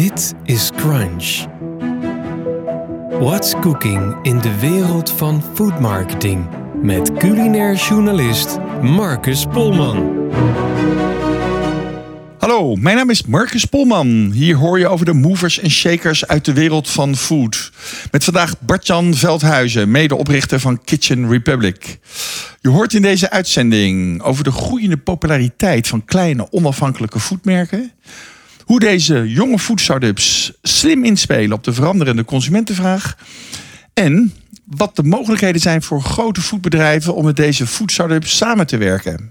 [0.00, 1.46] Dit is Crunch.
[3.10, 6.48] What's cooking in de wereld van food marketing?
[6.82, 10.30] Met culinair journalist Marcus Polman.
[12.38, 14.30] Hallo, mijn naam is Marcus Polman.
[14.32, 17.72] Hier hoor je over de movers en shakers uit de wereld van food.
[18.10, 21.98] Met vandaag Bartjan Veldhuizen, medeoprichter van Kitchen Republic.
[22.60, 27.92] Je hoort in deze uitzending over de groeiende populariteit van kleine onafhankelijke foodmerken.
[28.70, 33.16] Hoe deze jonge food startups slim inspelen op de veranderende consumentenvraag.
[33.94, 34.32] En
[34.64, 39.28] wat de mogelijkheden zijn voor grote foodbedrijven om met deze food startups samen te werken.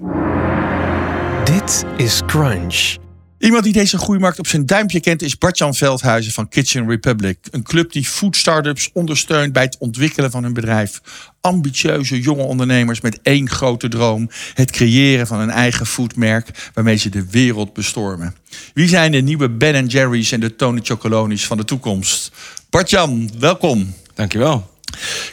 [1.43, 2.95] Dit is Crunch.
[3.39, 7.37] Iemand die deze groeimarkt op zijn duimpje kent is Bartjan Veldhuizen van Kitchen Republic.
[7.51, 11.01] Een club die food startups ondersteunt bij het ontwikkelen van hun bedrijf.
[11.41, 17.09] Ambitieuze jonge ondernemers met één grote droom: het creëren van een eigen foodmerk waarmee ze
[17.09, 18.35] de wereld bestormen.
[18.73, 22.31] Wie zijn de nieuwe Ben Jerry's en de Tony Chocolonis van de toekomst?
[22.69, 23.93] Bartjan, welkom.
[24.13, 24.69] Dankjewel.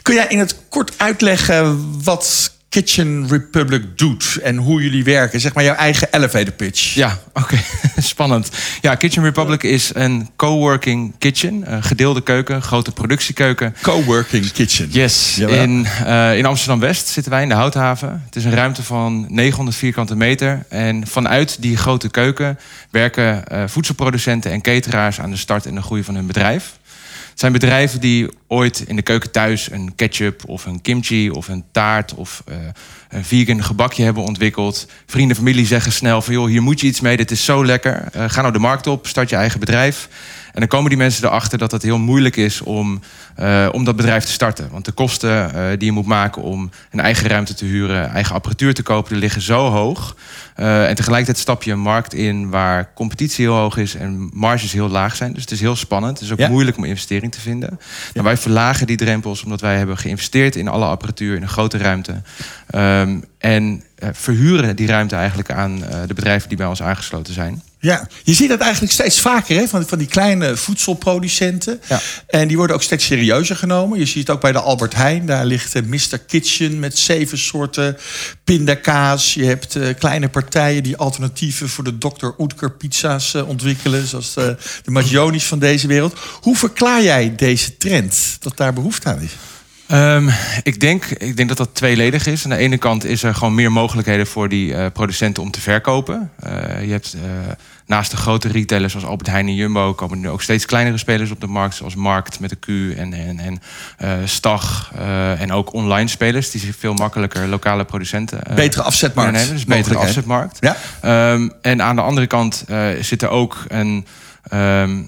[0.01, 5.39] Kun jij in het kort uitleggen wat Kitchen Republic doet en hoe jullie werken?
[5.39, 6.93] Zeg maar jouw eigen elevator pitch.
[6.93, 7.57] Ja, oké.
[7.97, 8.49] Spannend.
[8.81, 11.73] Ja, Kitchen Republic is een coworking kitchen.
[11.73, 13.75] Een gedeelde keuken, grote productiekeuken.
[13.81, 14.87] Coworking kitchen.
[14.91, 15.35] Yes.
[15.35, 15.61] Jawel.
[15.61, 18.21] In, eh, in Amsterdam-West zitten wij in de Houthaven.
[18.25, 20.65] Het is een ruimte van 900 vierkante meter.
[20.69, 25.81] En vanuit die grote keuken werken eh, voedselproducenten en cateraars aan de start en de
[25.81, 26.77] groei van hun bedrijf.
[27.37, 31.63] Zijn bedrijven die ooit in de keuken thuis een ketchup of een kimchi of een
[31.71, 32.55] taart of eh,
[33.09, 34.87] een vegan gebakje hebben ontwikkeld.
[35.05, 38.03] Vrienden, familie zeggen snel van joh, hier moet je iets mee, dit is zo lekker.
[38.11, 40.09] Eh, ga nou de markt op, start je eigen bedrijf.
[40.57, 42.99] En dan komen die mensen erachter dat het heel moeilijk is om,
[43.35, 44.69] eh, om dat bedrijf te starten.
[44.71, 48.35] Want de kosten eh, die je moet maken om een eigen ruimte te huren, eigen
[48.35, 50.15] apparatuur te kopen, die liggen zo hoog.
[50.55, 54.71] Eh, en tegelijkertijd stap je een markt in waar competitie heel hoog is en marges
[54.71, 55.33] heel laag zijn.
[55.33, 56.13] Dus het is heel spannend.
[56.17, 56.49] Het is ook Ja.
[56.49, 57.79] moeilijk om investering te vinden.
[58.13, 61.77] Nou, wij verlagen die drempels omdat wij hebben geïnvesteerd in alle apparatuur in een grote
[61.77, 62.21] ruimte.
[62.67, 67.61] Ehm, en verhuren die ruimte eigenlijk aan de bedrijven die bij ons aangesloten zijn.
[67.87, 71.81] Ja, je ziet dat eigenlijk steeds vaker hè, van, van die kleine voedselproducenten.
[71.87, 71.99] Ja.
[72.27, 73.99] En die worden ook steeds serieuzer genomen.
[73.99, 75.25] Je ziet het ook bij de Albert Heijn.
[75.25, 76.19] Daar ligt eh, Mr.
[76.27, 77.97] Kitchen met zeven soorten
[78.43, 79.33] pindakaas.
[79.33, 82.27] Je hebt eh, kleine partijen die alternatieven voor de Dr.
[82.37, 84.07] Oetker pizza's eh, ontwikkelen.
[84.07, 86.17] Zoals de, de Maggioni's van deze wereld.
[86.41, 88.37] Hoe verklaar jij deze trend?
[88.39, 89.31] Dat daar behoefte aan is?
[89.87, 90.29] Ehm,
[90.63, 92.43] ik, denk, ik denk dat dat tweeledig is.
[92.43, 95.61] Aan de ene kant is er gewoon meer mogelijkheden voor die eh, producenten om te
[95.61, 96.31] verkopen.
[96.39, 96.51] Eh,
[96.85, 97.51] je hebt eh,
[97.85, 99.93] naast de grote retailers zoals Albert Heijn en Jumbo...
[99.93, 101.75] komen nu ook steeds kleinere spelers op de markt...
[101.75, 103.59] zoals Markt met de Q en, en, en
[104.27, 104.91] Stag.
[105.37, 108.39] en ook online spelers die veel makkelijker lokale producenten...
[108.55, 109.31] Betere afzetmarkt.
[109.31, 109.53] nemen.
[109.53, 110.57] Dus betere afzetmarkt.
[110.59, 110.77] Ja?
[111.01, 112.65] Ehm, en aan de andere kant
[113.01, 114.05] zit er ook een,
[114.49, 115.01] ehm,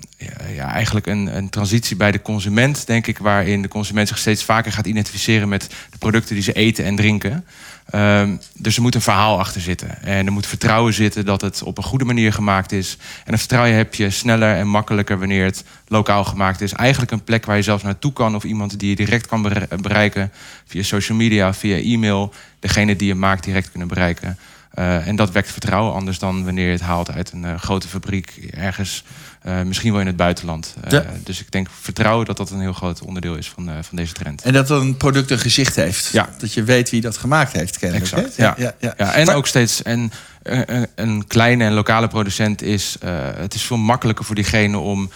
[0.55, 4.43] ja, eigenlijk een, een transitie bij de consument, denk ik, waarin de consument zich steeds
[4.43, 7.45] vaker gaat identificeren met de producten die ze eten en drinken.
[7.89, 10.03] Ehm, dus er moet een verhaal achter zitten.
[10.03, 12.97] En er moet vertrouwen zitten dat het op een goede manier gemaakt is.
[13.25, 16.73] En dat vertrouwen heb je sneller en makkelijker wanneer het lokaal gemaakt is.
[16.73, 19.67] Eigenlijk een plek waar je zelfs naartoe kan of iemand die je direct kan bere-
[19.81, 20.31] bereiken
[20.65, 22.33] via social media, via e-mail.
[22.59, 24.37] Degene die je maakt direct kunnen bereiken.
[24.69, 27.87] Eh, en dat wekt vertrouwen anders dan wanneer je het haalt uit een eh, grote
[27.87, 29.03] fabriek ergens,
[29.49, 30.75] eh, misschien wel in het buitenland.
[30.83, 31.05] Eh, Ja.
[31.23, 34.13] Dus ik denk vertrouwen dat dat een heel groot onderdeel is van, eh, van deze
[34.13, 34.41] trend.
[34.41, 36.09] En dat een product een gezicht heeft.
[36.11, 36.29] Ja.
[36.37, 38.11] Dat je weet wie dat gemaakt heeft, kennelijk.
[38.11, 38.53] Exact, ja.
[38.57, 38.93] ja, ja.
[38.97, 40.11] Ja, en Maar- ook steeds een,
[40.43, 42.97] een, een kleine en lokale producent is.
[43.37, 45.09] het is veel makkelijker voor diegene om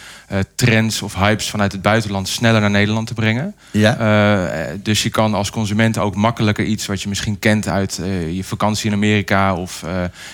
[0.55, 3.55] trends of hypes vanuit het buitenland sneller naar Nederland te brengen.
[3.71, 4.75] Ja.
[4.83, 7.99] Dus je kan als consument ook makkelijker iets wat je misschien kent uit
[8.31, 9.83] je vakantie in Amerika of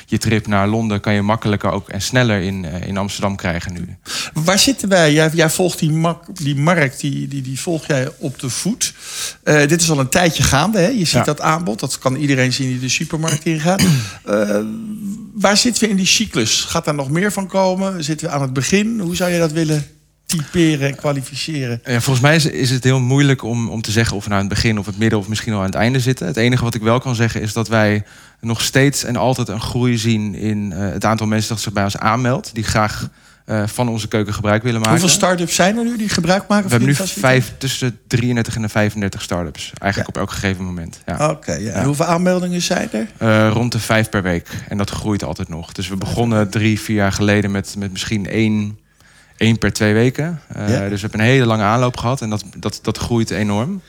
[0.06, 3.89] je trip naar Londen, kan je makkelijker ook en sneller in, in Amsterdam krijgen nu.
[4.34, 5.14] Waar zitten wij?
[5.14, 6.02] Jij, jij volgt die,
[6.34, 8.94] die markt, die, die, die volg jij op de voet.
[9.44, 10.80] Eh, dit is al een tijdje gaande.
[10.80, 10.88] Hè?
[10.88, 11.24] Je ziet Ja.
[11.24, 11.80] dat aanbod.
[11.80, 13.84] Dat kan iedereen zien die de supermarkt ingaat.
[14.26, 14.60] Eh
[15.34, 16.62] waar zitten we in die cyclus?
[16.64, 18.04] Gaat daar nog meer van komen?
[18.04, 19.00] Zitten we aan het begin?
[19.00, 19.86] Hoe zou je dat willen
[20.26, 21.82] typeren en kwalificeren?
[21.86, 24.42] Ja, volgens mij is, is het heel moeilijk om, om te zeggen of we nou
[24.42, 26.28] aan het begin of het midden of misschien al aan het einde zitten.
[26.28, 28.04] Het enige wat ik wel kan zeggen is dat wij
[28.42, 31.84] nog steeds en altijd een groei zien in eh, het aantal mensen dat zich bij
[31.84, 32.54] ons aanmeldt.
[32.54, 33.10] Die graag
[33.50, 35.00] eh, van onze keuken gebruik willen maken.
[35.00, 38.16] Hoeveel start-ups zijn er nu die gebruik maken we van hebben nu vijf, tussen de
[38.18, 39.72] 33 en de 35 start-ups.
[39.78, 41.00] Eigenlijk op elk gegeven moment.
[41.06, 41.30] Ja.
[41.30, 41.72] Oké, ja.
[41.72, 43.08] En hoeveel aanmeldingen zijn er?
[43.18, 44.48] Eh, rond de vijf per week.
[44.68, 45.72] En dat groeit altijd nog.
[45.72, 48.80] Dus we begonnen drie, vier jaar geleden met, met misschien één,
[49.38, 50.42] één per twee weken.
[50.48, 50.66] Eh.
[50.66, 52.22] Dus we hebben een hele lange aanloop gehad.
[52.22, 53.82] En dat, dat, dat groeit enorm.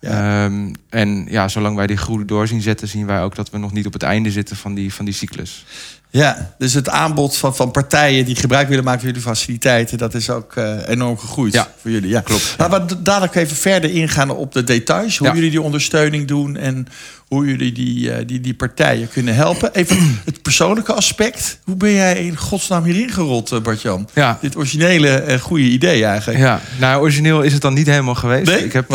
[0.00, 0.44] Ja.
[0.44, 3.58] Ehm, en ja, zolang wij die groei door zien zetten, zien wij ook dat we
[3.58, 5.64] nog niet op het einde zitten van die, van die cyclus.
[6.10, 10.14] Ja, dus het aanbod van, van partijen die gebruik willen maken van jullie faciliteiten, dat
[10.14, 12.08] is ook eh, enorm gegroeid Ja, voor jullie.
[12.08, 12.54] Ja, klopt.
[12.58, 15.18] Laten we dadelijk even verder ingaan op de details.
[15.18, 15.34] Hoe Ja.
[15.34, 16.86] jullie die ondersteuning doen en
[17.28, 19.74] hoe jullie die, eh, die, die partijen kunnen helpen.
[19.74, 21.58] Even het persoonlijke aspect.
[21.64, 24.08] Hoe ben jij in godsnaam hierin gerold, eh, Bart-Jan?
[24.14, 24.38] Ja.
[24.40, 26.38] Dit originele eh, goede idee eigenlijk.
[26.40, 28.50] Ja, nou, origineel is het dan niet helemaal geweest.
[28.50, 28.64] Nee?
[28.64, 28.88] Ik heb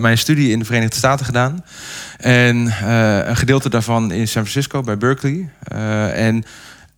[0.00, 1.64] mijn studie in de Verenigde Staten gedaan.
[2.20, 5.48] En eh, een gedeelte daarvan in San Francisco bij Berkeley.
[5.62, 6.44] Eh, en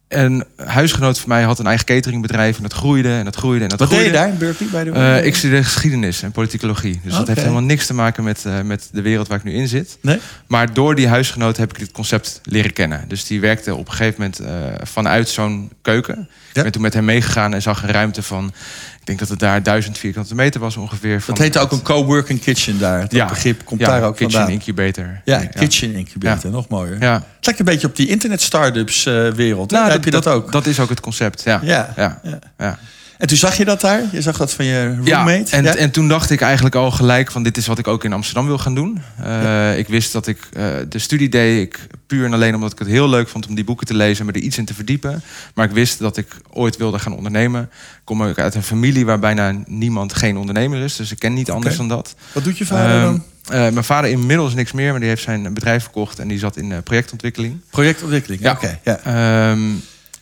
[0.08, 2.56] een huisgenoot van mij had een eigen cateringbedrijf.
[2.56, 4.18] En dat groeide en dat groeide en dat Wat deed groeide.
[4.18, 4.68] je daar in Berkeley?
[4.70, 7.00] Bij de Eh, ik studeerde geschiedenis en politicologie.
[7.04, 9.68] Dus dat heeft helemaal niks te maken met, met de wereld waar ik nu in
[9.68, 9.98] zit.
[10.00, 10.20] Nee?
[10.46, 13.04] Maar door die huisgenoot heb ik dit concept leren kennen.
[13.08, 16.28] Dus die werkte op een gegeven moment vanuit zo'n keuken.
[16.52, 16.62] Ik Ja.
[16.62, 18.52] ben toen met hem meegegaan en zag een ruimte van...
[19.00, 21.20] ik denk dat het daar duizend vierkante meter was ongeveer.
[21.20, 23.00] Van, Dat heette ook een coworking kitchen daar.
[23.00, 23.26] Dat Ja.
[23.26, 24.52] begrip komt ja, daar ook kitchen vandaan.
[24.52, 25.20] incubator.
[25.24, 27.00] Ja, kitchen incubator, nog mooier.
[27.00, 27.12] Ja.
[27.14, 29.70] Het lijkt een beetje op die internet startups eh, wereld.
[29.70, 30.52] Nou, Daar heb je dat, ook.
[30.52, 31.60] Dat is ook het concept, ja.
[31.64, 31.92] ja.
[31.96, 32.78] Ja.
[33.22, 34.02] En toen zag je dat daar?
[34.12, 35.56] Je zag dat van je Ja, roommate?
[35.56, 35.74] en, Ja?
[35.76, 38.46] en toen dacht ik eigenlijk al gelijk van dit is wat ik ook in Amsterdam
[38.46, 39.02] wil gaan doen.
[39.22, 42.78] Eh, Ik wist dat ik eh, de studie deed ik puur en alleen omdat ik
[42.78, 44.74] het heel leuk vond om die boeken te lezen en me er iets in te
[44.74, 45.22] verdiepen.
[45.54, 47.62] Maar ik wist dat ik ooit wilde gaan ondernemen.
[47.62, 47.68] Ik
[48.04, 51.50] kom ook uit een familie waar bijna niemand geen ondernemer is, dus ik ken niet
[51.50, 52.14] anders dan dat.
[52.32, 53.22] Wat doet je vader Ehm, dan?
[53.48, 56.56] eh, mijn vader inmiddels niks meer, maar die heeft zijn bedrijf verkocht en die zat
[56.56, 57.60] in projectontwikkeling.
[57.70, 58.42] Projectontwikkeling.
[58.42, 58.52] ja.
[58.52, 58.98] Oké, ja.
[59.04, 59.60] Ehm,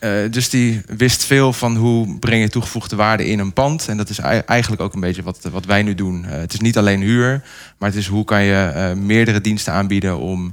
[0.00, 3.88] eh, dus die wist veel van hoe breng je toegevoegde waarde in een pand.
[3.88, 6.25] En dat is ei- eigenlijk ook een beetje wat, wat wij nu doen.
[6.25, 7.43] Eh, het is niet alleen huur,
[7.79, 10.52] maar het is hoe kan je eh, meerdere diensten aanbieden om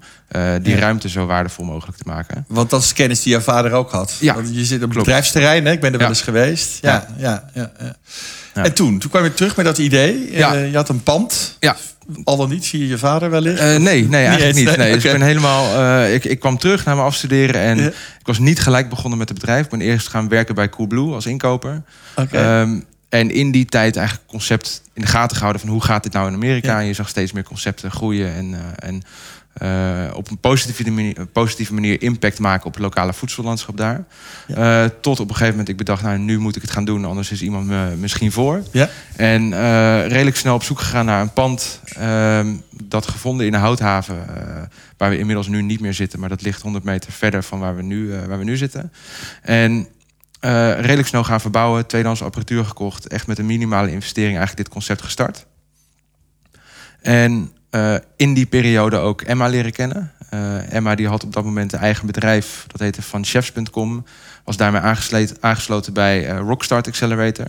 [0.62, 0.80] die Ja.
[0.80, 2.46] ruimte zo waardevol mogelijk te maken.
[2.48, 4.18] Want dat is kennis die jouw vader ook had.
[4.20, 5.06] Ja, Want je zit op klopt.
[5.06, 5.72] bedrijfsterrein, hè?
[5.72, 6.78] ik ben er wel eens geweest.
[6.82, 7.50] Ja, Ja.
[7.54, 7.72] ja.
[8.54, 8.64] Ja.
[8.64, 9.00] En toen?
[9.00, 10.32] Toen kwam je terug met dat idee.
[10.32, 10.54] Ja.
[10.54, 11.56] Je had een pand.
[11.60, 11.76] Ja.
[12.24, 13.60] Al dan niet via je vader wellicht.
[13.60, 14.78] Eh, nee, nee, eigenlijk eens, niet.
[14.78, 14.94] nee?
[14.94, 15.76] Dus ik ben helemaal.
[15.76, 17.78] eh, ik, ik kwam terug naar mijn afstuderen en
[18.20, 19.64] ik was niet gelijk begonnen met het bedrijf.
[19.64, 21.82] Ik ben eerst gaan werken bij Coolblue als inkoper.
[22.16, 22.38] Oké.
[22.38, 26.14] Ehm, en in die tijd eigenlijk concept in de gaten gehouden van hoe gaat dit
[26.14, 26.80] nou in Amerika.
[26.80, 29.04] En je zag steeds meer concepten groeien en, eh, en
[29.58, 34.06] eh, op een positieve manier, positieve manier impact maken op het lokale voedsellandschap daar.
[34.48, 37.06] Eh, tot op een gegeven moment ik bedacht, nou nu moet ik het gaan doen,
[37.06, 38.64] anders is iemand me misschien voor.
[38.72, 38.90] ja.
[39.16, 43.58] En eh, redelijk snel op zoek gegaan naar een pand ehm, dat gevonden in de
[43.58, 44.26] Houthaven,
[44.98, 47.76] waar we inmiddels nu niet meer zitten, maar dat ligt 100 meter verder van waar
[47.76, 48.92] we nu, waar we nu zitten.
[49.42, 49.88] En
[50.40, 55.02] redelijk snel gaan verbouwen, tweedehands apparatuur gekocht, echt met een minimale investering eigenlijk dit concept
[55.02, 55.46] gestart.
[57.02, 60.12] En eh, in die periode ook Emma leren kennen.
[60.30, 64.06] Eh, Emma die had op dat moment een eigen bedrijf, dat heette vanchefs.com.
[64.44, 64.82] Was daarmee
[65.40, 67.48] aangesloten, bij eh, Rockstart Accelerator.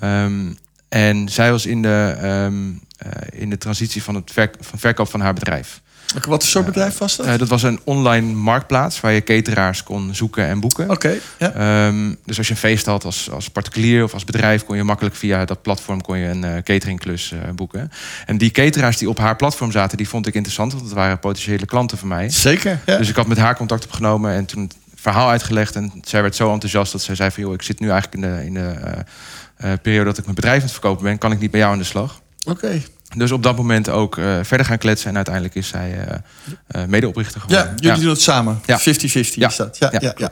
[0.00, 0.52] Ehm,
[0.88, 5.08] en zij was in de, ehm, eh, in de transitie van het verk- van verkoop
[5.08, 5.80] van haar bedrijf.
[6.14, 7.26] Wat voor soort bedrijf was dat?
[7.26, 10.90] Eh, dat was een online marktplaats waar je cateraars kon zoeken en boeken.
[10.90, 11.52] Oké, ja.
[11.52, 14.82] Ehm, dus als je een feest had als, als particulier of als bedrijf, kon je
[14.82, 17.90] makkelijk via dat platform kon je een eh, cateringklus eh, boeken.
[18.26, 21.18] En die cateraars die op haar platform zaten, die vond ik interessant, want dat waren
[21.18, 22.30] potentiële klanten van mij.
[22.30, 22.80] Zeker.
[22.86, 22.96] Ja.
[22.96, 24.76] Dus ik had met haar contact opgenomen en toen het
[25.06, 25.76] verhaal uitgelegd.
[25.76, 27.42] En zij werd zo enthousiast dat zij zei van...
[27.42, 30.34] joh, ik zit nu eigenlijk in de, in de eh, eh, periode dat ik mijn
[30.34, 31.18] bedrijf aan het verkopen ben.
[31.18, 32.20] Kan ik niet bij jou aan de slag?
[32.44, 32.82] Oké.
[33.16, 35.08] Dus op dat moment ook eh, verder gaan kletsen.
[35.08, 36.16] En uiteindelijk is zij eh,
[36.82, 37.66] eh, medeoprichter geworden.
[37.66, 38.60] Ja, jullie doen het samen.
[38.62, 38.76] 50-50 Ja.
[39.34, 39.48] Ja.
[39.48, 39.76] is dat.
[39.78, 40.30] Ja, ja, Ja.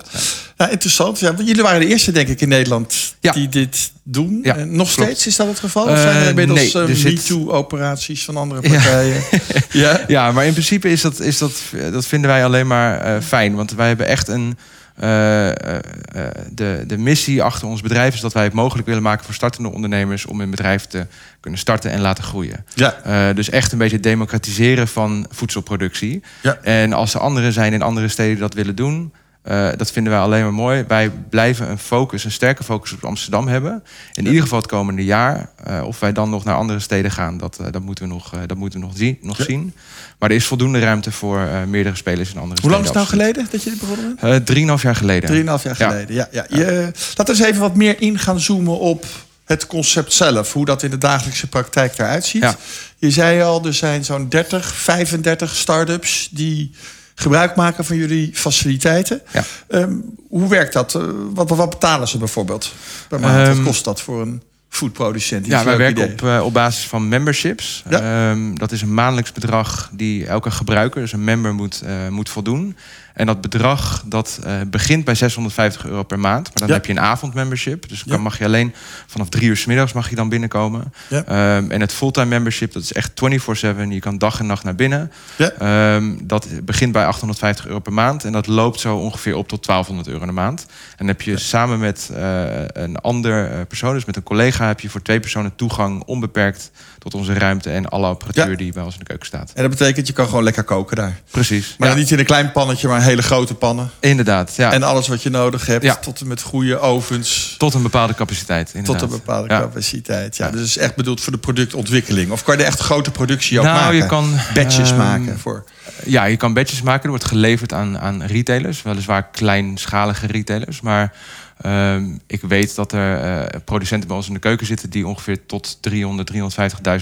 [0.56, 1.18] Nou, interessant.
[1.20, 4.40] Ja, jullie waren de eerste, denk ik, in Nederland die dit doen.
[4.42, 4.90] Nog klopt.
[4.90, 5.84] steeds is dat het geval?
[5.88, 9.22] Of zijn er inmiddels nee, zit- MeToo-operaties van andere partijen?
[9.70, 10.00] ja.
[10.08, 11.52] Ja, maar in principe is dat, is dat,
[11.92, 13.54] dat vinden wij alleen maar fijn.
[13.54, 14.58] Want wij hebben echt een.
[14.94, 15.78] Eh, eh,
[16.12, 19.34] eh, de, de missie achter ons bedrijf is dat wij het mogelijk willen maken voor
[19.34, 21.06] startende ondernemers om hun bedrijf te
[21.40, 22.64] kunnen starten en laten groeien.
[22.74, 23.32] Ja.
[23.32, 26.22] Dus echt een beetje democratiseren van voedselproductie.
[26.42, 26.58] Ja.
[26.62, 29.12] En als er anderen zijn in andere steden die dat willen doen,
[29.44, 30.84] eh, dat vinden wij alleen maar mooi.
[30.88, 33.82] Wij blijven een focus, een sterke focus op Amsterdam hebben.
[34.14, 35.48] In ieder geval het komende jaar.
[35.64, 38.30] Eh, of wij dan nog naar andere steden gaan, dat, eh, dat moeten we nog,
[38.46, 39.44] dat moeten we nog, zien, nog Ja.
[39.44, 39.74] zien.
[40.18, 43.06] Maar er is voldoende ruimte voor meerdere spelers in andere Hoe lang is steden.
[43.08, 44.46] het nou geleden dat je dit begonnen bent?
[44.46, 45.28] drieënhalf jaar geleden.
[45.28, 45.88] Drieënhalf jaar Ja.
[45.88, 46.28] geleden, ja.
[46.30, 46.46] ja.
[46.48, 49.04] Je, laten we eens even wat meer in gaan zoomen op
[49.44, 50.52] het concept zelf.
[50.52, 52.42] Hoe dat in de dagelijkse praktijk eruit ziet.
[52.42, 52.56] Ja.
[52.98, 56.28] Je zei al, er zijn zo'n 30, 35 start-ups...
[56.30, 56.70] die
[57.14, 59.20] gebruik maken van jullie faciliteiten.
[59.32, 59.44] Ja.
[59.68, 59.94] Ehm,
[60.28, 60.94] hoe werkt dat?
[60.94, 61.02] Eh,
[61.34, 62.72] wat, wat betalen ze bijvoorbeeld
[63.08, 63.48] per maand?
[63.48, 65.46] Ehm, wat kost dat voor een foodproducent?
[65.46, 67.84] Ja, wij werken op op, eh, op basis van memberships.
[67.88, 68.30] Ja.
[68.30, 72.28] Ehm, dat is een maandelijks bedrag die elke gebruiker, dus een member, moet, eh, moet
[72.28, 72.76] voldoen.
[73.14, 76.44] En dat bedrag dat eh, begint bij 650 euro per maand.
[76.44, 76.74] Maar dan Ja.
[76.74, 77.88] heb je een avondmembership.
[77.88, 78.22] Dus dan Ja.
[78.22, 78.74] mag je alleen
[79.06, 80.92] vanaf drie uur s middags mag je dan binnenkomen.
[81.08, 81.24] Ja.
[81.24, 83.90] Ehm, en het fulltime membership, dat is echt 24-7.
[83.90, 85.12] Je kan dag en nacht naar binnen.
[85.36, 85.50] Ja.
[85.50, 88.24] Ehm, dat begint bij 850 euro per maand.
[88.24, 90.60] En dat loopt zo ongeveer op tot 1200 euro per maand.
[90.90, 92.42] En dan heb je samen met eh,
[92.72, 96.70] een ander eh, persoon, dus met een collega, heb je voor twee personen toegang onbeperkt
[96.98, 99.52] tot onze ruimte en alle apparatuur die bij ons in de keuken staat.
[99.54, 101.20] En dat betekent, je kan gewoon lekker koken daar.
[101.30, 101.74] Precies.
[101.78, 103.90] Maar niet in een klein pannetje, maar hele grote pannen.
[104.00, 104.72] Inderdaad, ja.
[104.72, 105.94] En alles wat je nodig hebt, Ja.
[105.96, 107.54] tot en met goede ovens.
[107.58, 108.70] tot een bepaalde capaciteit.
[108.74, 108.98] Inderdaad.
[109.00, 109.60] Tot een bepaalde Ja.
[109.60, 110.36] capaciteit.
[110.36, 112.30] Ja, dus het is echt bedoeld voor de productontwikkeling.
[112.30, 113.96] Of kan je er echt grote productie ook Nou, maken?
[113.96, 115.64] je kan, Batches ehm, maken voor.
[116.04, 117.02] Ja, je kan badges maken.
[117.02, 118.82] Er wordt geleverd aan, aan retailers.
[118.82, 120.80] Weliswaar kleinschalige retailers.
[120.80, 121.12] Maar
[121.60, 124.90] ehm, ik weet dat er eh, producenten bij ons in de keuken zitten...
[124.90, 126.32] die ongeveer tot 300,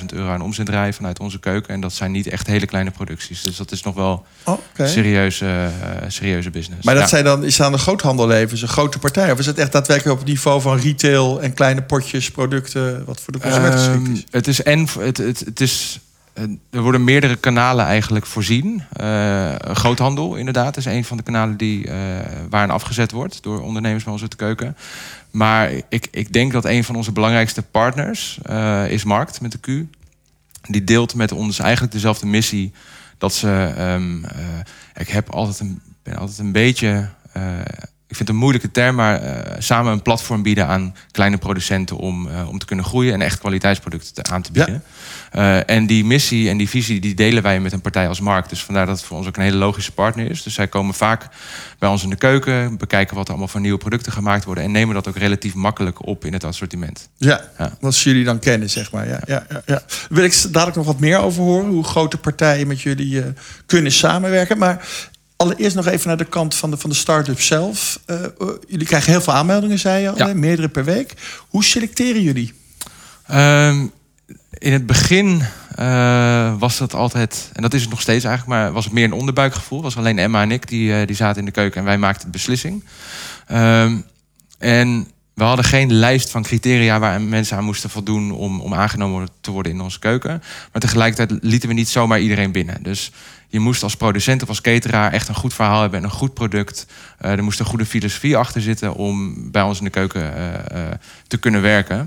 [0.00, 1.74] 350.000 euro aan omzet draaien vanuit onze keuken.
[1.74, 3.42] En dat zijn niet echt hele kleine producties.
[3.42, 6.84] Dus dat is nog wel Oh, serieuze, eh, serieuze business.
[6.84, 7.08] Maar dat Ja.
[7.08, 9.32] zijn dan, is aan de groothandel leven, is een grote partij?
[9.32, 13.20] Of is het echt daadwerkelijk op het niveau van retail en kleine potjes, producten, wat
[13.20, 14.24] voor de consument geschikt Ehm, is?
[14.30, 16.00] het is en het, het, het is.
[16.32, 18.82] Eh, Er worden meerdere kanalen eigenlijk voorzien.
[18.92, 21.96] Eh, groothandel, inderdaad, is een van de kanalen die, eh
[22.50, 24.76] waarin afgezet wordt door ondernemers uit de keuken.
[25.30, 28.38] Maar ik, ik denk dat een van onze belangrijkste partners
[28.88, 30.00] is Markt met de Q.
[30.62, 32.72] Die deelt met ons eigenlijk dezelfde missie.
[33.18, 33.72] Dat ze.
[33.76, 34.40] ehm, eh,
[34.94, 37.08] ik heb altijd een, ben altijd een beetje.
[38.12, 41.96] Ik vind het een moeilijke term, maar eh, samen een platform bieden aan kleine producenten
[41.96, 44.82] om, eh, om te kunnen groeien en echt kwaliteitsproducten te- aan te bieden.
[45.30, 48.48] Eh, en die missie en die visie die delen wij met een partij als Markt.
[48.48, 50.42] Dus vandaar dat het voor ons ook een hele logische partner is.
[50.42, 51.28] Dus zij komen vaak
[51.78, 54.70] bij ons in de keuken, bekijken wat er allemaal voor nieuwe producten gemaakt worden en
[54.70, 57.08] nemen dat ook relatief makkelijk op in het assortiment.
[57.16, 57.90] Ja, Ja.
[57.90, 59.08] jullie dan kennen, zeg maar.
[59.08, 59.82] Ja, ja, ja, ja.
[60.08, 63.22] Wil ik dadelijk nog wat meer over horen, hoe grote partijen met jullie
[63.66, 64.58] kunnen samenwerken.
[64.58, 64.86] Maar
[65.42, 68.00] allereerst nog even naar de kant van de, van de start-up zelf.
[68.06, 68.30] Eh, eh,
[68.68, 70.34] jullie krijgen heel veel aanmeldingen, zei je al, Ja.
[70.34, 71.14] meerdere per week.
[71.48, 72.52] Hoe selecteren jullie?
[73.26, 73.86] Ehm,
[74.58, 75.42] in het begin
[75.74, 79.04] eh, was dat altijd, en dat is het nog steeds eigenlijk, maar was het meer
[79.04, 79.82] een onderbuikgevoel.
[79.82, 82.30] Was alleen Emma en ik die, die zaten in de keuken en wij maakten de
[82.32, 82.84] beslissing.
[83.46, 83.96] Ehm,
[84.58, 89.28] en we hadden geen lijst van criteria waar mensen aan moesten voldoen om, om aangenomen
[89.40, 90.42] te worden in onze keuken.
[90.72, 92.82] Maar tegelijkertijd lieten we niet zomaar iedereen binnen.
[92.82, 93.12] Dus
[93.48, 96.34] je moest als producent of als cateraar echt een goed verhaal hebben en een goed
[96.34, 96.86] product.
[97.18, 100.54] Eh, er moest een goede filosofie achter zitten om bij ons in de keuken eh,
[100.54, 100.92] eh,
[101.26, 101.98] te kunnen werken.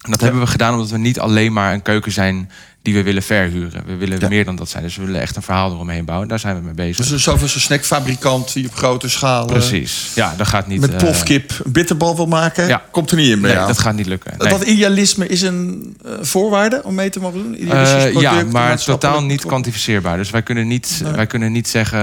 [0.00, 2.50] En dat hebben we gedaan omdat we niet alleen maar een keuken zijn
[2.86, 3.82] die we willen verhuren.
[3.86, 4.28] We willen Ja.
[4.28, 4.82] meer dan dat zijn.
[4.82, 6.28] Dus we willen echt een verhaal eromheen bouwen.
[6.28, 6.96] Daar zijn we mee bezig.
[6.96, 10.12] Dus er is zoveel zo'n snackfabrikant die op grote schaal eh, Precies.
[10.14, 10.80] Ja, dat gaat niet.
[10.80, 12.66] met eh, plofkip een bitterbal wil maken.
[12.68, 12.82] Ja.
[12.90, 13.66] Komt er niet in bij Nee, jou.
[13.66, 14.34] dat gaat niet lukken.
[14.38, 14.48] Nee.
[14.48, 17.56] Dat idealisme is een eh, voorwaarde om mee te mogen doen?
[17.68, 20.16] Product, ja, maar totaal niet kwantificeerbaar.
[20.16, 21.12] Dus wij kunnen niet, Nee.
[21.12, 21.98] wij kunnen niet zeggen...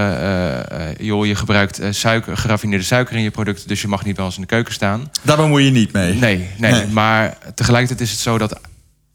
[1.00, 3.68] joh, je gebruikt suiker, geraffineerde suiker in je product...
[3.68, 5.12] dus je mag niet bij ons in de keuken staan.
[5.22, 6.14] Daar bemoei je niet mee.
[6.14, 6.88] Nee, nee, Nee.
[6.88, 8.60] maar tegelijkertijd is het zo dat...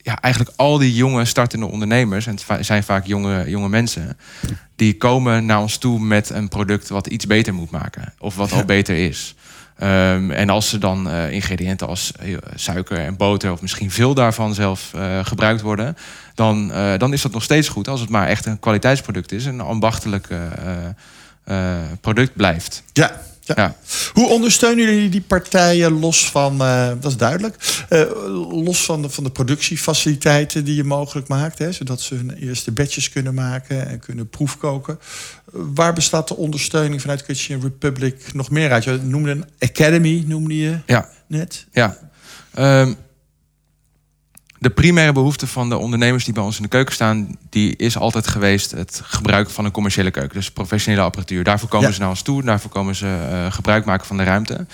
[0.09, 2.27] Ja, eigenlijk al die jonge startende ondernemers...
[2.27, 4.19] en het zijn vaak jonge, jonge mensen...
[4.77, 8.15] die komen naar ons toe met een product wat iets beter moet maken.
[8.19, 9.35] Of wat al beter is.
[9.77, 13.53] Ehm, en als ze dan eh, ingrediënten als eh, suiker en boter...
[13.53, 15.97] of misschien veel daarvan zelf eh, gebruikt worden...
[16.35, 19.47] Dan, dan is dat nog steeds goed als het maar echt een kwaliteitsproduct is...
[19.47, 20.29] en een ambachtelijk
[22.01, 22.83] product blijft.
[22.93, 23.21] Ja.
[23.57, 23.63] Ja.
[23.63, 23.77] Ja.
[24.13, 28.03] Hoe ondersteunen jullie die partijen los van, eh, dat is duidelijk, eh,
[28.51, 32.73] los van de, van de productiefaciliteiten die je mogelijk maakt, hè, zodat ze hun eerste
[32.73, 34.99] batches kunnen maken en kunnen proefkoken.
[35.53, 38.85] Waar bestaat de ondersteuning vanuit Kitchen Republic nog meer uit?
[38.85, 41.09] Je noemde een academy, noemde je Ja.
[41.27, 41.67] net.
[41.73, 41.99] Ja.
[42.55, 42.93] Ehm,
[44.59, 47.99] de primaire behoefte van de ondernemers die bij ons in de keuken staan, die is
[47.99, 51.45] altijd geweest het gebruik van een commerciële keuken, dus professionele apparatuur.
[51.45, 51.95] Daarvoor komen Ja.
[51.95, 54.67] ze naar ons toe, daarvoor komen ze eh, gebruik maken van de ruimte.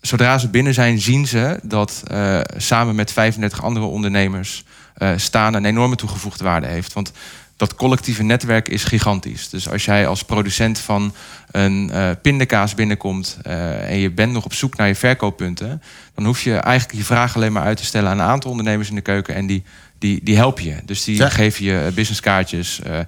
[0.00, 5.54] Zodra ze binnen zijn, zien ze dat eh, samen met 35 andere ondernemers eh, staan
[5.54, 6.92] een enorme toegevoegde waarde heeft.
[6.92, 7.12] Want
[7.58, 9.48] dat collectieve netwerk is gigantisch.
[9.48, 11.14] Dus als jij als producent van
[11.50, 15.82] een eh pindakaas binnenkomt eh, en je bent nog op zoek naar je verkooppunten,
[16.14, 18.88] dan hoef je eigenlijk je vraag alleen maar uit te stellen aan een aantal ondernemers
[18.88, 19.62] in de keuken en die,
[19.98, 20.76] die, die helpen je.
[20.84, 21.28] Dus die Ja.
[21.28, 23.04] geven je businesskaartjes, eh, eh,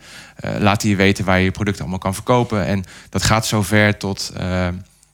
[0.58, 2.66] laten je weten waar je je producten allemaal kan verkopen.
[2.66, 4.32] En dat gaat zover tot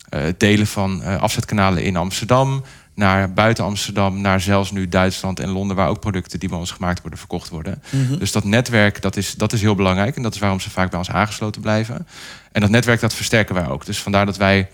[0.09, 2.65] het delen van afzetkanalen in Amsterdam,
[2.97, 6.71] naar buiten Amsterdam, naar zelfs nu Duitsland en Londen, waar ook producten die bij ons
[6.71, 7.83] gemaakt worden verkocht worden.
[8.19, 10.17] Dus dat netwerk, dat is, dat is heel belangrijk.
[10.17, 12.07] En dat is waarom ze vaak bij ons aangesloten blijven.
[12.53, 13.87] En dat netwerk, dat versterken wij ook.
[13.87, 14.69] Dus vandaar dat wij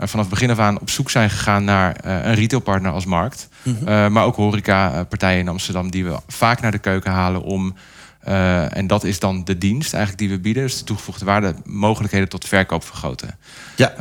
[0.00, 3.04] eh, vanaf het begin af aan op zoek zijn gegaan naar eh, een retailpartner als
[3.04, 3.48] Markt.
[3.64, 7.74] Eh, maar ook horeca-partijen in Amsterdam die we vaak naar de keuken halen om
[8.20, 10.62] en dat is dan de dienst eigenlijk die we bieden.
[10.62, 13.38] Dus de toegevoegde waarde, mogelijkheden tot verkoop vergroten.
[13.76, 13.94] Ja.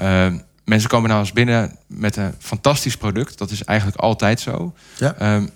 [0.69, 3.37] Mensen komen nou eens binnen met een fantastisch product.
[3.37, 4.73] Dat is eigenlijk altijd zo.
[4.97, 5.13] Ja.
[5.15, 5.47] Ehm,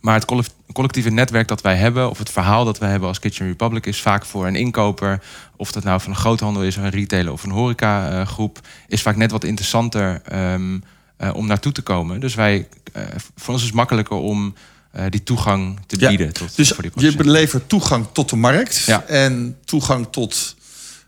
[0.00, 3.18] maar het collect- collectieve netwerk dat wij hebben, of het verhaal dat wij hebben als
[3.18, 5.22] Kitchen Republic, is vaak voor een inkoper,
[5.56, 9.30] of dat nou van een groothandel is, een retailer of een horecagroep, is vaak net
[9.30, 10.78] wat interessanter ehm,
[11.16, 12.20] eh, om naartoe te komen.
[12.20, 13.02] Dus wij, eh,
[13.36, 14.54] voor ons is het makkelijker om
[14.90, 16.32] eh, die toegang te Ja, bieden.
[16.32, 19.04] Tot, Dus voor die je belevert toegang tot de markt Ja.
[19.04, 20.56] en toegang tot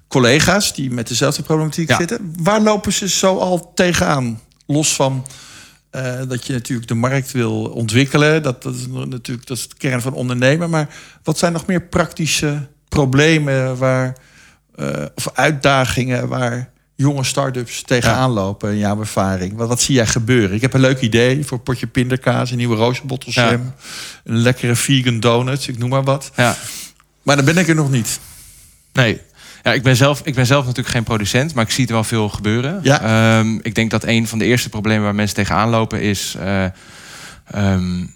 [0.08, 1.96] collega's die met dezelfde problematiek Ja.
[1.96, 2.34] zitten.
[2.42, 4.40] Waar lopen ze zo al tegenaan?
[4.66, 5.26] Los van
[5.90, 8.42] eh, dat je natuurlijk de markt wil ontwikkelen.
[8.42, 10.70] Dat, dat is natuurlijk dat is de kern van ondernemen.
[10.70, 10.88] Maar
[11.22, 14.16] wat zijn nog meer praktische problemen waar,
[14.74, 19.56] eh, of uitdagingen waar jonge start-ups tegenaan lopen in jouw ervaring?
[19.56, 20.56] Wat, wat zie jij gebeuren?
[20.56, 23.74] Ik heb een leuk idee voor een potje pindakaas, een nieuwe rozenbottelsjam,
[24.24, 26.30] een lekkere vegan donut, ik noem maar wat.
[26.36, 26.56] Ja.
[27.22, 28.20] Maar dan ben ik er nog niet.
[28.92, 29.20] Nee.
[29.64, 32.04] Ja, ik, ben zelf, ik ben zelf natuurlijk geen producent, maar ik zie het wel
[32.04, 32.80] veel gebeuren.
[32.82, 33.00] Ja.
[33.00, 36.64] Ehm, ik denk dat een van de eerste problemen waar mensen tegenaan lopen is, eh,
[37.44, 38.06] ehm,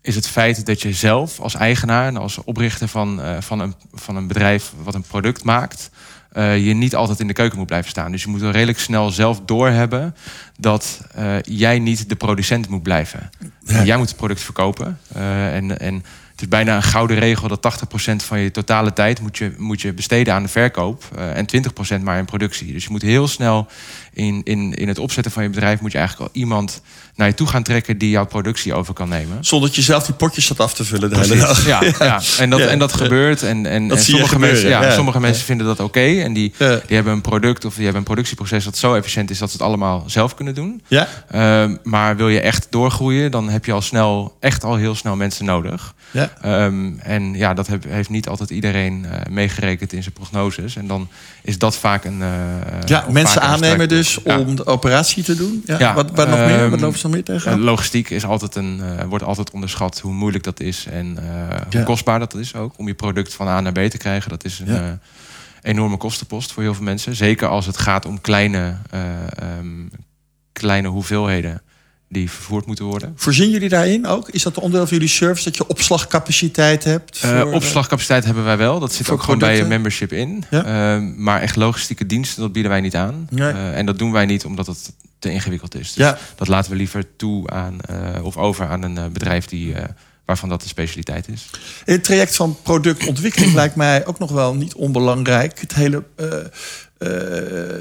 [0.00, 3.74] is het feit dat je zelf als eigenaar en als oprichter van, eh, van, een,
[3.92, 5.90] van een bedrijf wat een product maakt,
[6.32, 8.12] eh, je niet altijd in de keuken moet blijven staan.
[8.12, 10.16] Dus je moet wel redelijk snel zelf doorhebben
[10.58, 11.00] dat
[11.42, 13.30] jij niet de producent moet blijven.
[13.64, 13.84] Ja.
[13.84, 14.98] Jij moet het product verkopen.
[15.12, 16.04] En, en
[16.42, 17.78] is bijna een gouden regel dat
[18.12, 21.46] 80% van je totale tijd moet je, moet je besteden aan de verkoop eh, en
[21.98, 22.72] 20% maar in productie.
[22.72, 23.66] Dus je moet heel snel
[24.12, 26.82] in, in, in het opzetten van je bedrijf moet je eigenlijk al iemand
[27.14, 29.44] naar je toe gaan trekken die jouw productie over kan nemen.
[29.44, 31.66] Zonder dat je zelf die potjes zat af te vullen de hele dag.
[31.72, 32.20] Ja, ja.
[32.38, 32.66] En, dat, Ja.
[32.66, 33.42] en dat gebeurt.
[33.42, 36.00] En, en, Dat sommige, mensen, ja, sommige mensen vinden dat oké.
[36.00, 39.38] en die, die hebben een product of die hebben een productieproces dat zo efficiënt is
[39.38, 40.82] dat ze het allemaal zelf kunnen doen.
[40.88, 41.08] Ja?
[41.30, 45.16] Ehm, maar wil je echt doorgroeien, dan heb je al snel, echt al heel snel
[45.16, 45.94] mensen nodig.
[46.10, 46.31] Ja.
[46.40, 50.76] Ehm, en ja, dat heb- heeft niet altijd iedereen eh, meegerekend in zijn prognoses.
[50.76, 51.08] En dan
[51.42, 52.22] is dat vaak een.
[52.22, 52.28] eh,
[52.84, 54.18] Ja, mensen een aannemen dus.
[54.24, 54.38] Ja.
[54.38, 55.62] om de operatie te doen.
[55.66, 55.78] Ja.
[55.78, 56.58] Ja, wat, wat nog meer?
[56.60, 57.52] ehm, Wat lopen ze nog meer tegen?
[57.52, 61.66] Eh, logistiek is altijd een, wordt altijd onderschat hoe moeilijk dat is en Ja.
[61.70, 62.74] hoe kostbaar dat is ook.
[62.78, 65.00] Om je product van A naar B te krijgen, dat is een
[65.62, 67.16] enorme kostenpost voor heel veel mensen.
[67.16, 69.00] Zeker als het gaat om kleine, eh,
[69.38, 69.66] ehm,
[70.52, 71.62] kleine hoeveelheden
[72.12, 73.12] die vervoerd moeten worden.
[73.16, 74.28] Voorzien jullie daarin ook?
[74.28, 77.20] Is dat onderdeel van jullie service dat je opslagcapaciteit hebt?
[77.22, 78.80] Eh, voor, opslagcapaciteit hebben wij wel.
[78.80, 80.44] Dat zit voor ook gewoon bij je membership in.
[80.50, 80.64] Ja.
[80.94, 83.26] Ehm, maar echt logistieke diensten, dat bieden wij niet aan.
[83.30, 83.50] Nee.
[83.52, 85.92] Eh, en dat doen wij niet omdat het te ingewikkeld is.
[85.92, 86.18] Dus Ja.
[86.36, 89.84] dat laten we liever toe aan eh, of over aan een eh, bedrijf die, eh,
[90.24, 91.50] waarvan dat de specialiteit is.
[91.84, 95.60] In het traject van productontwikkeling lijkt mij ook nog wel niet onbelangrijk.
[95.60, 96.04] Het hele.
[96.16, 96.44] eh, eh,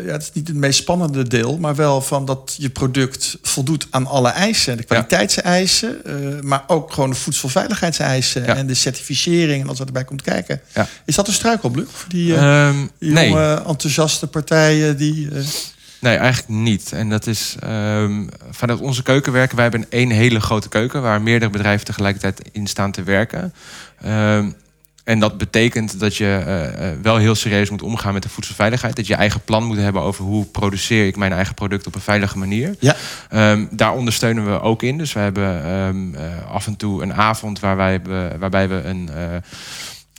[0.06, 3.88] ja, het is niet het meest spannende deel, maar wel van dat je product voldoet
[3.90, 4.78] aan alle eisen.
[4.78, 10.04] De kwaliteitseisen, eh, maar ook gewoon de voedselveiligheidseisen en de certificering en alles wat erbij
[10.04, 10.62] komt kijken.
[11.06, 13.36] Is dat een struikelblok voor die eh, Ehm, jonge, nee,
[13.68, 15.30] enthousiaste partijen die.
[15.32, 15.44] eh,
[16.00, 16.92] nee, eigenlijk niet.
[16.92, 19.56] En dat is ehm, vanuit onze keuken werken.
[19.56, 23.54] Wij hebben één hele grote keuken waar meerdere bedrijven tegelijkertijd in staan te werken.
[24.02, 24.50] Ehm,
[25.04, 28.96] en dat betekent dat je eh, eh, wel heel serieus moet omgaan met de voedselveiligheid.
[28.96, 32.02] Dat je eigen plan moet hebben over hoe produceer ik mijn eigen product op een
[32.02, 32.76] veilige manier.
[32.80, 32.96] Ja.
[33.30, 34.98] Ehm, daar ondersteunen we ook in.
[34.98, 38.02] Dus we hebben ehm, eh, af en toe een avond waar wij,
[38.40, 39.10] waarbij we een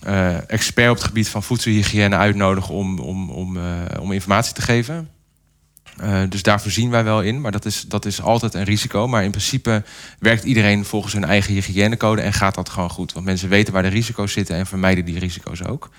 [0.02, 3.58] eh, expert op het gebied van voedselhygiëne uitnodigen om, om, om,
[4.00, 5.08] om informatie te geven.
[5.96, 9.08] Eh, dus daar voorzien wij wel in, maar dat is, dat is altijd een risico.
[9.08, 9.82] Maar in principe
[10.18, 13.12] werkt iedereen volgens hun eigen hygiënecode en gaat dat gewoon goed.
[13.12, 15.90] Want mensen weten waar de risico's zitten en vermijden die risico's ook.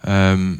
[0.00, 0.56] Ehm,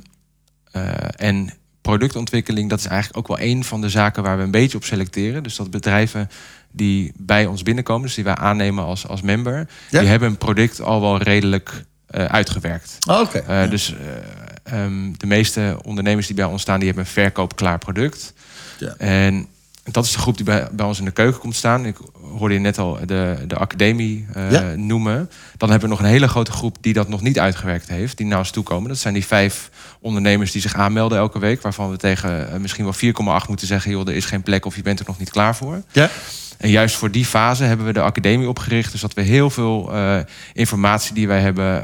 [0.72, 4.50] eh, en productontwikkeling, dat is eigenlijk ook wel een van de zaken waar we een
[4.50, 5.42] beetje op selecteren.
[5.42, 6.30] Dus dat bedrijven
[6.70, 10.00] die bij ons binnenkomen, dus die wij aannemen als, als member, Ja.
[10.00, 12.96] die hebben een product al wel redelijk eh, uitgewerkt.
[13.08, 13.66] Oh, Oké.
[13.70, 18.32] Dus eh, ehm, de meeste ondernemers die bij ons staan, die hebben een verkoopklaar product.
[18.78, 18.94] Ja.
[18.98, 19.46] En
[19.92, 21.86] dat is de groep die bij, bij ons in de keuken komt staan.
[21.86, 21.96] Ik
[22.38, 24.62] hoorde je net al de, de academie eh, Ja.
[24.76, 25.30] noemen.
[25.56, 28.16] Dan hebben we nog een hele grote groep die dat nog niet uitgewerkt heeft.
[28.16, 28.88] Die naar ons toe komen.
[28.88, 31.62] Dat zijn die vijf ondernemers die zich aanmelden elke week.
[31.62, 32.94] Waarvan we tegen eh, misschien wel
[33.42, 33.90] 4,8 moeten zeggen...
[33.90, 35.82] joh, er is geen plek of je bent er nog niet klaar voor.
[35.92, 36.10] Ja.
[36.58, 38.92] En juist voor die fase hebben we de academie opgericht.
[38.92, 40.18] Dus dat we heel veel eh,
[40.52, 41.82] informatie die wij hebben,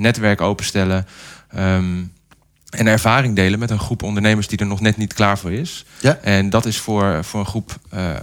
[0.00, 1.06] netwerk openstellen.
[1.50, 2.02] ehm,
[2.76, 5.84] en ervaring delen met een groep ondernemers die er nog net niet klaar voor is.
[6.00, 6.18] Ja.
[6.22, 8.20] En dat is voor, voor een groep eh, eh,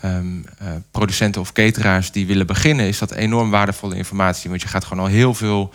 [0.00, 0.26] ehm,
[0.58, 4.50] eh, producenten of cateraars die willen beginnen, is dat enorm waardevolle informatie.
[4.50, 5.72] Want je gaat gewoon al heel veel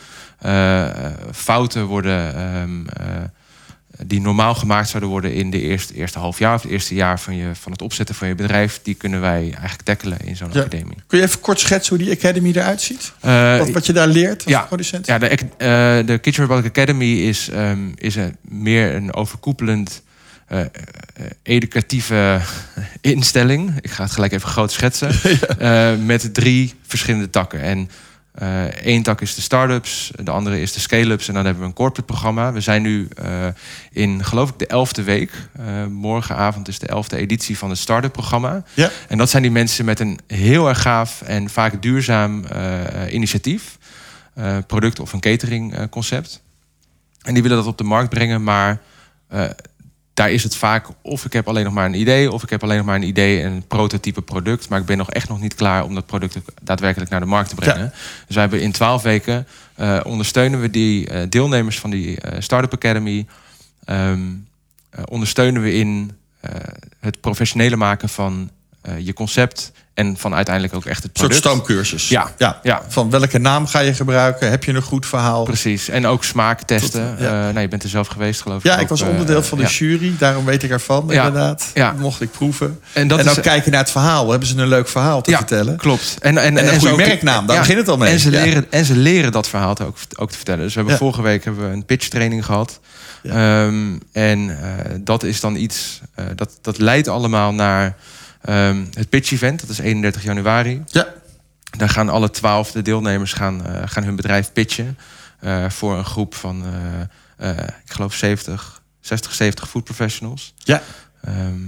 [1.32, 2.36] fouten worden.
[2.36, 3.24] ehm, eh,
[4.06, 7.20] die normaal gemaakt zouden worden in de eerste, eerste half jaar of het eerste jaar
[7.20, 10.50] van, je, van het opzetten van je bedrijf, die kunnen wij eigenlijk tackelen in zo'n
[10.52, 10.60] Ja.
[10.60, 10.96] academie.
[11.08, 13.14] Kun je even kort schetsen hoe die Academy eruit ziet?
[13.20, 14.62] Eh, Wat, wat je daar leert als ja.
[14.62, 15.06] producent?
[15.08, 15.38] Ja, de, eh,
[16.06, 20.04] de Kitchen Academy is, ehm, is een, meer een overkoepelend
[20.48, 20.60] eh,
[21.44, 22.40] educatieve
[23.02, 23.74] instelling.
[23.82, 25.12] Ik ga het gelijk even groot schetsen.
[26.06, 27.62] Met drie verschillende takken.
[27.62, 27.90] En
[28.36, 31.70] eh, één tak is de start-ups, de andere is de scale-ups en dan hebben we
[31.70, 32.54] een corporate programma.
[32.54, 33.48] We zijn nu eh,
[33.92, 35.32] in, geloof ik, de elfde week.
[35.58, 38.64] Eh, morgenavond is de elfde editie van het start-up programma.
[38.74, 38.90] Ja.
[39.08, 43.78] En dat zijn die mensen met een heel erg gaaf en vaak duurzaam eh, initiatief.
[44.36, 46.42] Eh, product of een catering eh, concept.
[47.22, 48.82] En die willen dat op de markt brengen, maar
[49.28, 49.50] eh,
[50.16, 52.64] daar is het vaak of ik heb alleen nog maar een idee, of ik heb
[52.64, 55.42] alleen nog maar een idee en een prototype product, maar ik ben nog echt nog
[55.42, 57.94] niet klaar om dat product daadwerkelijk naar de markt te brengen.
[58.26, 62.42] Dus wij hebben in twaalf weken eh, ondersteunen we die eh, deelnemers van die eh,
[62.42, 63.26] Startup Academy,
[63.86, 64.20] ehm,
[64.90, 66.12] eh, ondersteunen we in
[67.00, 68.50] het professionele maken van
[69.00, 71.48] je concept en van uiteindelijk ook echt het Een soort product.
[71.48, 72.10] stoomcursus.
[72.10, 72.32] Ja.
[72.38, 72.60] ja.
[72.64, 72.82] Ja.
[72.88, 74.50] Van welke naam ga je gebruiken?
[74.50, 75.44] Heb je een goed verhaal?
[75.44, 75.90] Precies.
[75.90, 77.10] En ook smaak testen.
[77.10, 77.32] Tot, ja.
[77.32, 78.64] Nou, je bent er zelf geweest, geloof ik.
[78.64, 79.70] Ja, ik was eh, onderdeel van de ja.
[79.70, 80.14] jury.
[80.18, 81.72] Daarom weet ik ervan, inderdaad.
[81.74, 81.96] Ja.
[81.98, 82.80] Mocht ik proeven.
[82.94, 84.30] En dat en is ook kijken naar het verhaal.
[84.30, 85.78] Hebben ze een leuk verhaal te ja, vertellen?
[85.78, 86.18] Klopt.
[86.22, 88.12] En, en, En een goede merknaam, daar begint het al mee.
[88.12, 90.62] En ze, leren, en ze leren dat verhaal ook, ook te vertellen.
[90.62, 92.80] Dus we hebben vorige week hebben we een pitch training gehad.
[93.24, 96.02] Ehm, en eh, dat is dan iets,
[96.36, 97.96] dat, dat leidt allemaal naar
[98.46, 99.60] ehm, het pitch event.
[99.60, 100.84] Dat is 31 januari.
[100.86, 101.08] Ja.
[101.78, 104.98] Daar gaan alle twaalf de deelnemers gaan, eh, gaan hun bedrijf pitchen.
[105.40, 106.64] eh, voor een groep van,
[107.38, 110.54] eh, ik geloof 70, 60, 70 food professionals.
[110.58, 110.82] Ja.
[111.22, 111.60] Ehm,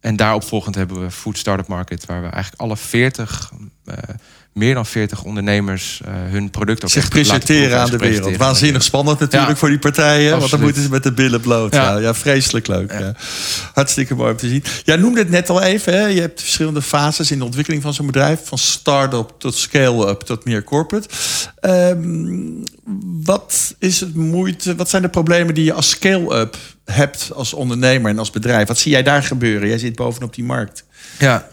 [0.00, 3.52] en daaropvolgend hebben we Food Startup Market, waar we eigenlijk alle 40,
[3.84, 3.96] eh,
[4.56, 8.36] meer dan 40 ondernemers eh, hun product ook Zich presenteren aan de wereld.
[8.36, 9.56] Waanzinnig spannend natuurlijk Ja.
[9.56, 10.38] voor die partijen.
[10.38, 11.74] Want dan moeten ze met de billen bloot.
[11.74, 11.98] Ja, Ja.
[11.98, 12.92] ja vreselijk leuk.
[12.92, 13.14] Ja.
[13.72, 14.64] Hartstikke mooi om te zien.
[14.84, 15.92] Jij noemde het net al even.
[15.92, 16.06] Hè?
[16.06, 18.40] Je hebt verschillende fases in de ontwikkeling van zo'n bedrijf.
[18.44, 21.08] Van start-up tot scale-up tot meer corporate.
[21.60, 22.64] Ehm,
[23.24, 28.10] wat, is het moeite, wat zijn de problemen die je als scale-up hebt als ondernemer
[28.10, 28.68] en als bedrijf?
[28.68, 29.68] Wat zie jij daar gebeuren?
[29.68, 30.84] Jij zit bovenop die markt.
[31.18, 31.48] Ja.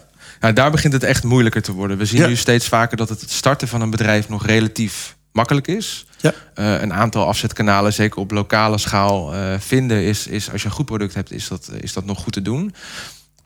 [0.46, 1.98] Ja, daar begint het echt moeilijker te worden.
[1.98, 2.26] We zien Ja.
[2.26, 6.06] nu steeds vaker dat het starten van een bedrijf nog relatief makkelijk is.
[6.20, 6.32] Ja.
[6.54, 10.74] Eh, een aantal afzetkanalen, zeker op lokale schaal, eh, vinden is, is als je een
[10.74, 12.74] goed product hebt, is dat, is dat nog goed te doen.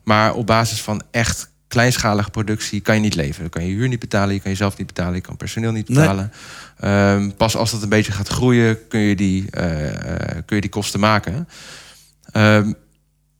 [0.04, 3.40] Maar op basis van echt kleinschalige productie kan je niet leven.
[3.40, 5.88] Dan kan je huur niet betalen, je kan jezelf niet betalen, je kan personeel niet
[5.88, 5.98] Nee.
[5.98, 6.32] betalen.
[6.78, 10.70] Ehm, pas als dat een beetje gaat groeien, kun je die, eh, kun je die
[10.70, 11.48] kosten maken.
[12.32, 12.72] Ehm,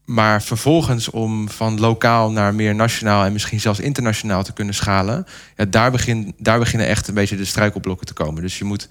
[0.09, 5.27] maar vervolgens om van lokaal naar meer nationaal en misschien zelfs internationaal te kunnen schalen,
[5.57, 8.43] ja, daar, begin, daar beginnen echt een beetje de struikelblokken te komen.
[8.43, 8.89] Dus je moet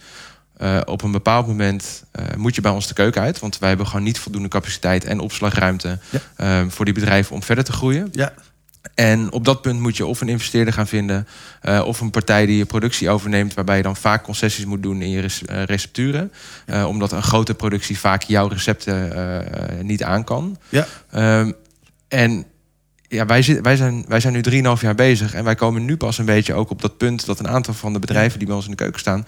[0.57, 3.69] eh, op een bepaald moment eh, moet je bij ons de keuken uit, want wij
[3.69, 6.19] hebben gewoon niet voldoende capaciteit en opslagruimte Ja.
[6.35, 8.07] eh, voor die bedrijven om verder te groeien.
[8.11, 8.33] Ja.
[8.95, 11.27] En op dat punt moet je of een investeerder gaan vinden,
[11.61, 15.01] eh, of een partij die je productie overneemt, waarbij je dan vaak concessies moet doen
[15.01, 16.31] in je eh, recepturen.
[16.65, 18.85] Eh, omdat een grote productie vaak jouw recepten
[19.81, 20.57] niet aan kan.
[20.69, 20.87] Ja.
[21.11, 21.51] Ehm,
[22.07, 22.45] en
[23.07, 25.97] ja, wij, zit, wij, zijn, wij zijn nu 3,5 jaar bezig en wij komen nu
[25.97, 28.55] pas een beetje ook op dat punt dat een aantal van de bedrijven die bij
[28.55, 29.25] ons in de keuken staan,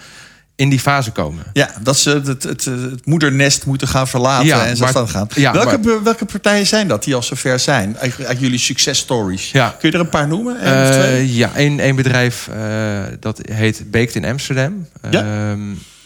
[0.60, 1.44] in die fase komen.
[1.54, 5.28] Ja, dat ze het, het, het, moedernest moeten gaan verlaten Ja, en maar- gaan.
[5.36, 7.98] ja, welke, maar- welke partijen zijn dat die al zover zijn?
[7.98, 9.52] Uit, uit jullie successtories.
[9.52, 9.76] Ja.
[9.80, 10.62] Kun je er een paar noemen?
[10.62, 14.88] Eh, ja, één, één bedrijf eh, dat heet Baked in Amsterdam.
[15.10, 15.24] Ja.
[15.24, 15.60] Ehm,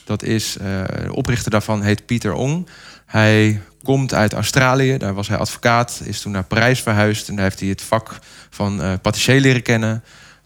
[0.06, 0.66] dat is, eh,
[1.04, 2.68] de oprichter daarvan heet Pieter Ong.
[3.06, 7.44] Hij komt uit Australië, daar was hij advocaat, is toen naar Parijs verhuisd en daar
[7.44, 10.04] heeft hij het vak van patissier leren kennen.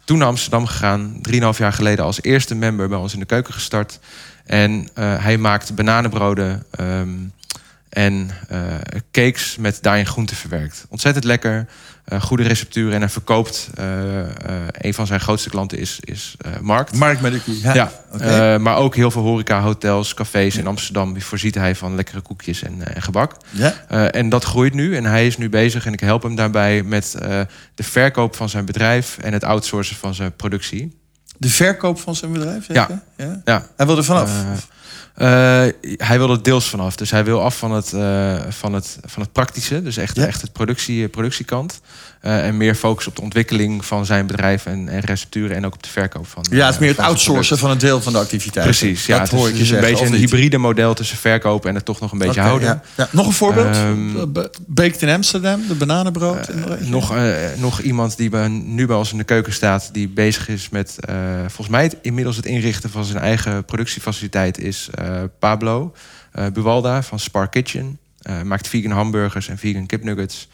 [0.08, 3.54] Toen naar Amsterdam gegaan, 3,5 jaar geleden als eerste member bij ons in de keuken
[3.54, 4.00] gestart.
[4.46, 7.10] En eh, hij maakt bananenbroden ehm,
[7.90, 8.60] en eh,
[9.12, 10.86] cakes met daarin groenten verwerkt.
[10.90, 11.68] Ontzettend lekker,
[12.22, 13.70] goede recepturen en hij verkoopt.
[13.76, 14.28] eh, eh,
[14.72, 16.96] een van zijn grootste klanten is, is eh, Markt.
[16.96, 21.14] Mark met de Ja, Ja, eh, maar ook heel veel horeca, hotels, cafés in Amsterdam.
[21.14, 23.36] Die voorziet hij van lekkere koekjes en, eh, en gebak.
[23.50, 23.74] ja.
[23.88, 26.84] Eh, en dat groeit nu en hij is nu bezig en ik help hem daarbij
[26.84, 27.40] met eh,
[27.76, 30.98] de verkoop van zijn bedrijf en het outsourcen van zijn productie.
[31.38, 32.68] De verkoop van zijn bedrijf?
[32.68, 33.02] Ja.
[33.18, 33.42] ja.
[33.46, 34.32] Ja, Hij wil er vanaf.
[35.18, 36.96] Eh, eh, hij wil er deels vanaf.
[36.96, 39.82] Dus hij wil af van het, eh, van het, van het praktische.
[39.82, 41.82] Dus echt, echt het productie, productiekant.
[42.28, 45.56] Eh, en meer focus op de ontwikkeling van zijn bedrijf en, en recepturen.
[45.56, 46.46] En ook op de verkoop van.
[46.50, 48.66] ja, het is eh, meer het outsourcen van een deel van de activiteit.
[48.66, 49.18] Precies, ja.
[49.18, 51.86] dat het hoor is je dus een beetje een hybride model tussen verkopen en het
[51.86, 52.68] toch nog een beetje houden.
[52.68, 52.82] ja.
[52.96, 53.08] Ja.
[53.12, 54.34] Nog een voorbeeld?
[54.34, 56.48] Be- Baked in Amsterdam, de bananenbrood.
[56.48, 57.16] Eh, nog,
[57.58, 60.96] nog iemand die bij, nu bij ons in de keuken staat, die bezig is met,
[61.40, 64.90] volgens mij, het, inmiddels het inrichten van zijn eigen productiefaciliteit, is
[65.40, 65.94] Pablo
[66.54, 68.00] Buwalda van Spark Kitchen.
[68.44, 70.48] maakt vegan hamburgers en vegan kipnuggets.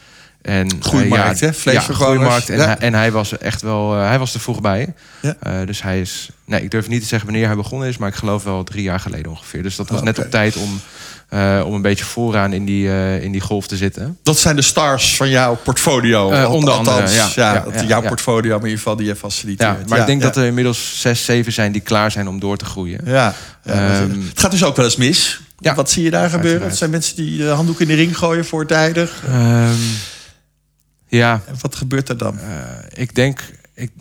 [0.44, 1.46] En, Goeie eh, markt, hè?
[1.46, 2.18] Ja, Vleesvervangers.
[2.18, 2.50] goede markt.
[2.50, 2.66] En, Ja.
[2.66, 4.94] hij, en hij was echt wel, eh, hij was er vroeg bij.
[5.22, 5.36] Ja.
[5.40, 8.10] Eh, dus hij is, nee, ik durf niet te zeggen wanneer hij begonnen is, maar
[8.10, 9.64] ik geloof wel drie jaar geleden ongeveer.
[9.64, 10.82] Dus dat was Oh, net op tijd om,
[11.66, 12.90] om een beetje vooraan in die,
[13.22, 14.18] in die golf te zitten.
[14.24, 16.46] Dat zijn de stars van jouw portfolio.
[16.46, 17.30] Onder andere, ja.
[17.36, 18.08] ja, Ja, ja, jouw ja.
[18.08, 19.78] portfolio, maar in ieder geval die je faciliteert.
[19.80, 20.28] Ja, maar ik denk ja.
[20.28, 23.00] dat er inmiddels zes, zeven zijn die klaar zijn om door te groeien.
[23.06, 25.40] Ja, ja, Ehm, het gaat dus ook wel eens mis.
[25.58, 25.74] ja.
[25.76, 26.68] Wat zie je daar gebeuren?
[26.68, 29.24] Het zijn mensen die de handdoek in de ring gooien voortijdig.
[29.28, 29.72] Ehm,
[31.18, 32.40] ja, En wat gebeurt er dan?
[32.40, 32.58] Eh,
[32.94, 33.42] ik denk,
[33.74, 33.92] ik,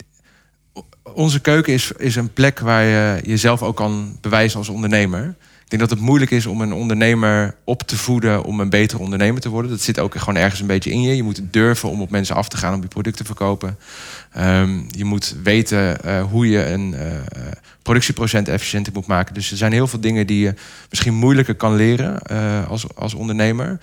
[1.03, 5.35] onze keuken is, is een plek waar je jezelf ook kan bewijzen als ondernemer.
[5.63, 9.01] Ik denk dat het moeilijk is om een ondernemer op te voeden om een betere
[9.01, 9.71] ondernemer te worden.
[9.71, 11.15] Dat zit ook gewoon ergens een beetje in je.
[11.15, 13.77] Je moet durven om op mensen af te gaan om je product te verkopen.
[14.31, 17.11] Ehm, je moet weten eh, hoe je een eh,
[17.81, 19.33] productieprocent efficiënter moet maken.
[19.33, 20.53] Dus er zijn heel veel dingen die je
[20.89, 22.21] misschien moeilijker kan leren
[22.67, 23.79] als, als ondernemer.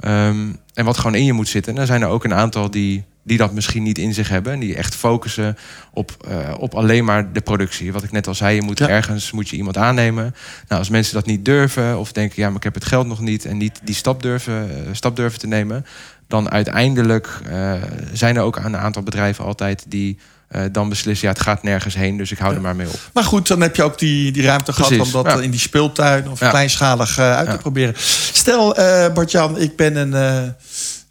[0.00, 1.74] Ehm, en wat gewoon in je moet zitten.
[1.74, 4.52] En er zijn er ook een aantal die, die dat misschien niet in zich hebben.
[4.52, 5.56] En die echt focussen
[5.92, 7.92] op, eh, op alleen maar de productie.
[7.92, 8.88] Wat ik net al zei, je moet Ja.
[8.88, 10.34] ergens moet je iemand aannemen.
[10.68, 13.20] Nou, als mensen dat niet durven of denken, ja, maar ik heb het geld nog
[13.20, 15.86] niet en niet die stap durven, eh, stap durven te nemen,
[16.26, 17.72] dan uiteindelijk eh,
[18.12, 20.18] zijn er ook een aantal bedrijven altijd die
[20.50, 22.98] eh, dan beslissen, ja, het gaat nergens heen, dus ik hou er maar mee op.
[23.12, 25.40] Maar goed, dan heb je ook die, die ruimte gehad om dat ja.
[25.40, 26.50] in die speeltuin of Ja.
[26.50, 27.94] kleinschalig eh, uit te proberen.
[28.32, 30.54] Stel, eh Bart-Jan, ik ben een,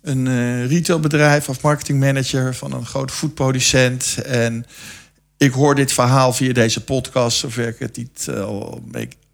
[0.02, 4.18] een retailbedrijf of marketingmanager van een grote foodproducent.
[4.26, 4.66] En
[5.38, 8.84] ik hoor dit verhaal via deze podcast, zover ik het niet al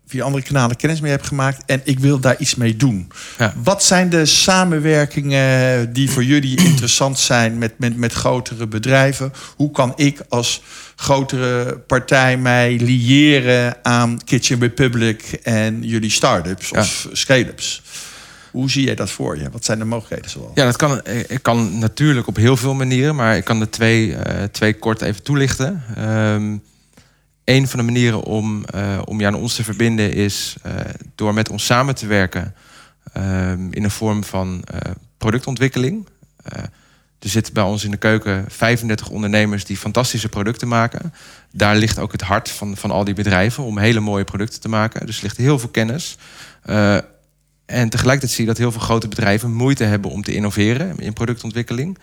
[0.07, 1.63] via andere kanalen kennis mee heb gemaakt.
[1.65, 3.07] En ik wil daar iets mee doen.
[3.37, 3.53] Ja.
[3.63, 9.33] Wat zijn de samenwerkingen die voor jullie interessant zijn met, met, met grotere bedrijven?
[9.55, 10.61] Hoe kan ik als
[10.95, 16.79] grotere partij mij liëren aan Kitchen Republic en jullie start-ups Ja.
[16.79, 17.81] of scale-ups?
[18.51, 19.49] Hoe zie jij dat voor je?
[19.51, 20.51] Wat zijn de mogelijkheden zoal?
[20.55, 23.69] Ja, dat kan, eh, ik kan natuurlijk op heel veel manieren, maar ik kan er
[23.69, 25.83] twee, eh, twee kort even toelichten.
[25.95, 26.55] Ehm
[27.45, 30.73] een van de manieren om, eh, om je aan ons te verbinden is eh,
[31.15, 32.55] door met ons samen te werken
[33.13, 36.07] ehm, in een vorm van eh, productontwikkeling.
[37.19, 41.13] Er zitten bij ons in de keuken 35 ondernemers die fantastische producten maken.
[41.51, 44.69] Daar ligt ook het hart van, van al die bedrijven om hele mooie producten te
[44.69, 45.05] maken.
[45.05, 46.17] Dus er ligt heel veel kennis.
[47.65, 51.13] En tegelijkertijd zie je dat heel veel grote bedrijven moeite hebben om te innoveren in
[51.13, 51.97] productontwikkeling.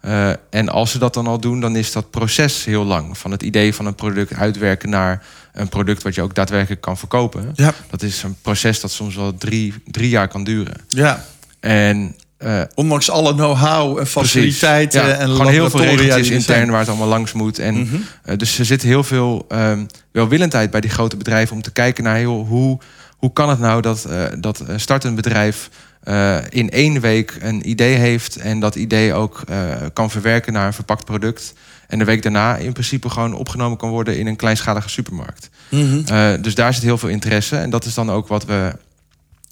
[0.00, 3.18] Eh, en als ze dat dan al doen, dan is dat proces heel lang.
[3.18, 6.98] Van het idee van een product uitwerken naar een product wat je ook daadwerkelijk kan
[6.98, 7.52] verkopen.
[7.54, 7.74] Ja.
[7.90, 10.74] Dat is een proces dat soms wel drie, drie jaar kan duren.
[10.88, 11.24] ja.
[11.60, 16.70] En eh, Ondanks alle know-how en faciliteiten ja, en gewoon heel veel regeltjes er intern
[16.70, 17.58] waar het allemaal langs moet.
[17.58, 17.96] En Mhm.
[18.22, 22.04] eh, dus er zit heel veel ehm, welwillendheid bij die grote bedrijven om te kijken
[22.04, 22.78] naar joh, hoe,
[23.18, 25.70] hoe kan het nou dat, eh, dat een startend bedrijf
[26.02, 30.66] eh, in één week een idee heeft en dat idee ook eh, kan verwerken naar
[30.66, 31.52] een verpakt product.
[31.86, 35.50] En de week daarna in principe gewoon opgenomen kan worden in een kleinschalige supermarkt.
[35.68, 36.42] Mhm.
[36.42, 37.56] Dus daar zit heel veel interesse.
[37.56, 38.76] En dat is dan ook wat we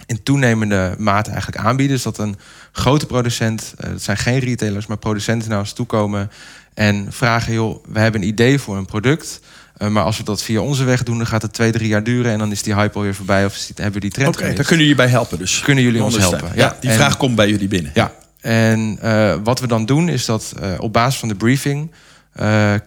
[0.07, 1.95] in toenemende mate eigenlijk aanbieden.
[1.95, 2.37] Dus dat een
[2.73, 6.31] grote producent, dat zijn geen retailers, maar producenten naar ons toekomen
[6.75, 9.41] en vragen: joh, we hebben een idee voor een product.
[9.77, 12.03] Eh, maar als we dat via onze weg doen, dan gaat het twee, drie jaar
[12.03, 14.45] duren en dan is die hype alweer voorbij of die- hebben we die trend Oké,
[14.55, 15.61] daar kunnen jullie bij helpen dus.
[15.61, 16.77] Kunnen jullie ons helpen, Ja, ja.
[16.81, 17.91] die En- vraag komt bij jullie binnen.
[17.95, 21.91] Ja, en eh, wat we dan doen is dat eh, op basis van de briefing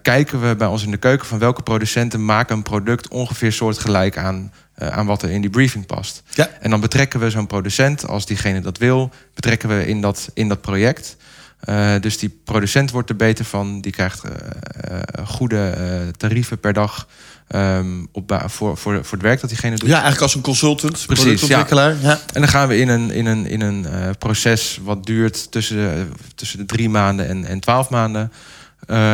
[0.02, 4.18] kijken we bij ons in de keuken van welke producenten maken een product ongeveer soortgelijk
[4.18, 6.24] aan, aan wat er in die briefing past.
[6.34, 6.50] Ja.
[6.62, 10.48] En dan betrekken we zo'n producent, als diegene dat wil, betrekken we in dat, in
[10.48, 11.16] dat project.
[11.60, 15.74] Eh, dus die producent wordt er beter van, die krijgt eh, eh, goede
[16.18, 17.08] tarieven per dag
[17.48, 19.88] ehm, op voor, voor, voor het werk dat diegene doet.
[19.88, 21.96] Ja, eigenlijk als een consultant, Precies, productontwikkelaar.
[22.02, 22.20] Ja.
[22.34, 23.86] En dan gaan we in een, in een, in een
[24.18, 28.32] proces wat duurt tussen de, tussen de drie maanden en, en twaalf maanden.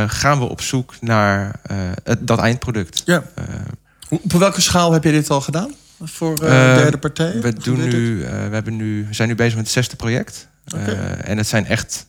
[0.08, 1.60] gaan we op zoek naar
[2.03, 3.01] het, dat eindproduct.
[3.05, 3.23] Ja.
[4.10, 5.73] Op welke schaal heb je dit al gedaan?
[6.01, 7.41] Voor derde partijen?
[7.41, 10.47] we, doen nu, we, hebben nu, zijn nu bezig met het zesde project.
[10.65, 12.08] Eh, en het zijn echt,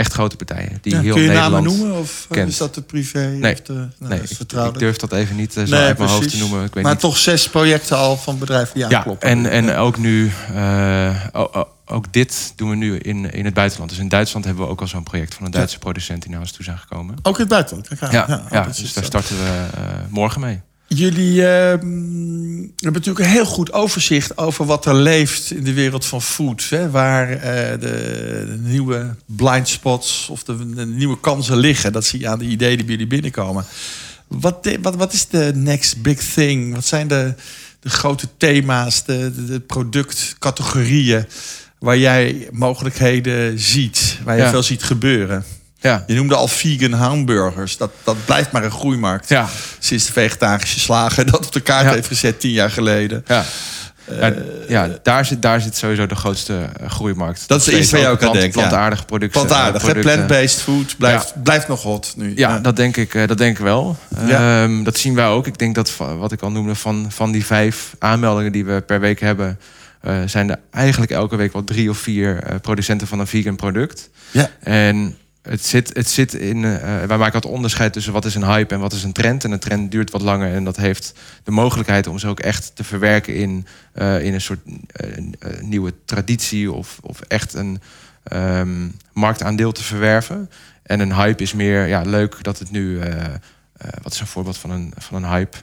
[0.00, 0.78] echt grote partijen.
[0.82, 1.64] Die Ja, heel kun je Nederland...
[1.64, 1.98] namen noemen?
[1.98, 2.48] Of eh, kent.
[2.50, 3.18] is dat de privé?
[3.26, 3.52] Nee.
[3.52, 5.84] Of de, nou, Nee, dat ik, is ik durf dat even niet eh, zo Nee,
[5.84, 6.64] uit mijn hoofd te noemen.
[6.64, 7.00] Ik weet maar niet.
[7.02, 9.28] toch zes projecten al van bedrijven die Ja, aankloppen.
[9.28, 11.26] en, en ook nu, eh,
[11.86, 13.90] ook dit doen we nu in, in het buitenland.
[13.90, 16.40] Dus in Duitsland hebben we ook al zo'n project van een Duitse producent die naar
[16.40, 17.14] ons toe zijn gekomen.
[17.22, 17.88] Ook in het buitenland?
[18.00, 19.02] Ja, Ja, ja, dus daar zo.
[19.02, 20.60] starten we eh, morgen mee.
[20.94, 21.80] Jullie ehm,
[22.76, 26.66] hebben natuurlijk een heel goed overzicht over wat er leeft in de wereld van food.
[26.70, 26.90] Hè?
[26.90, 31.92] Waar eh, de, de nieuwe blind spots of de, de nieuwe kansen liggen.
[31.92, 33.64] Dat zie je aan de ideeën die bij jullie binnenkomen.
[34.26, 36.74] Wat, wat, wat is de next big thing?
[36.74, 37.34] Wat zijn de,
[37.80, 41.26] de grote thema's, de, de, de productcategorieën
[41.78, 44.50] waar jij mogelijkheden ziet, waar je Ja.
[44.50, 45.44] veel ziet gebeuren.
[45.80, 46.04] Ja.
[46.06, 47.76] Je noemde al vegan hamburgers.
[47.76, 49.28] Dat, dat blijft maar een groeimarkt.
[49.28, 49.48] Ja.
[49.78, 51.92] Sinds de vegetarische slager dat op de kaart Ja.
[51.92, 53.24] heeft gezet tien jaar geleden.
[53.26, 53.44] Ja.
[54.20, 54.34] ja,
[54.68, 57.48] ja daar, zit, daar zit sowieso de grootste eh, groeimarkt.
[57.48, 58.56] Dat is eerste waar je ook aan denkt.
[58.56, 59.40] Plantaardige producten.
[59.40, 62.32] Plantaardig, eh, plant-based food blijft, blijft nog hot nu.
[62.36, 63.96] Ja, dat denk ik, eh, dat denk ik wel.
[64.26, 64.62] Ja.
[64.62, 65.46] Ehm, dat zien wij ook.
[65.46, 69.00] Ik denk dat wat ik al noemde van, van die vijf aanmeldingen die we per
[69.00, 69.58] week hebben,
[70.00, 73.56] eh, zijn er eigenlijk elke week wel drie of vier eh, producenten van een vegan
[73.56, 74.10] product.
[74.30, 74.50] Ja.
[74.60, 75.16] En
[75.50, 76.60] het zit, het zit in.
[77.06, 79.44] wij maken altijd onderscheid tussen wat is een hype en wat is een trend.
[79.44, 82.76] En een trend duurt wat langer en dat heeft de mogelijkheid om ze ook echt
[82.76, 84.60] te verwerken in, eh, in een soort
[84.92, 87.80] eh, eh, nieuwe traditie of, of echt een
[88.22, 90.50] ehm, marktaandeel te verwerven.
[90.82, 93.00] En een hype is meer ja, leuk dat het nu.
[94.02, 95.56] wat is een voorbeeld van een, van een hype?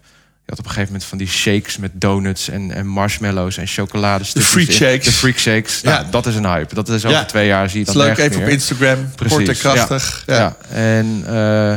[0.48, 4.54] Had op een gegeven moment van die shakes met donuts en, en marshmallows en chocoladestukjes.
[4.54, 5.06] De freak shakes.
[5.06, 5.82] De freak shakes.
[5.82, 6.00] Ja.
[6.00, 6.76] Nou, dat is een hype.
[6.76, 7.26] Dat is over Ja.
[7.26, 8.48] twee jaar zie je Het dat is leuk even op.
[8.50, 9.12] Instagram.
[9.16, 10.24] Precies, Kort en krachtig.
[10.26, 10.36] Ja.
[10.36, 11.76] Ja, en, eh,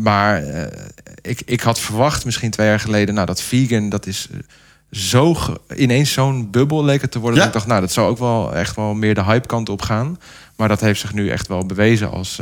[0.00, 0.66] maar eh,
[1.22, 3.14] ik, ik had verwacht misschien twee jaar geleden...
[3.14, 4.38] Nou, dat vegan, dat is eh,
[4.90, 5.36] zo
[5.76, 7.38] ineens zo'n bubbel leek het te worden.
[7.38, 9.82] Dat ik dacht, nou, dat zou ook wel echt wel meer de hype kant op
[9.82, 10.18] gaan.
[10.56, 12.40] Maar dat heeft zich nu echt wel bewezen als,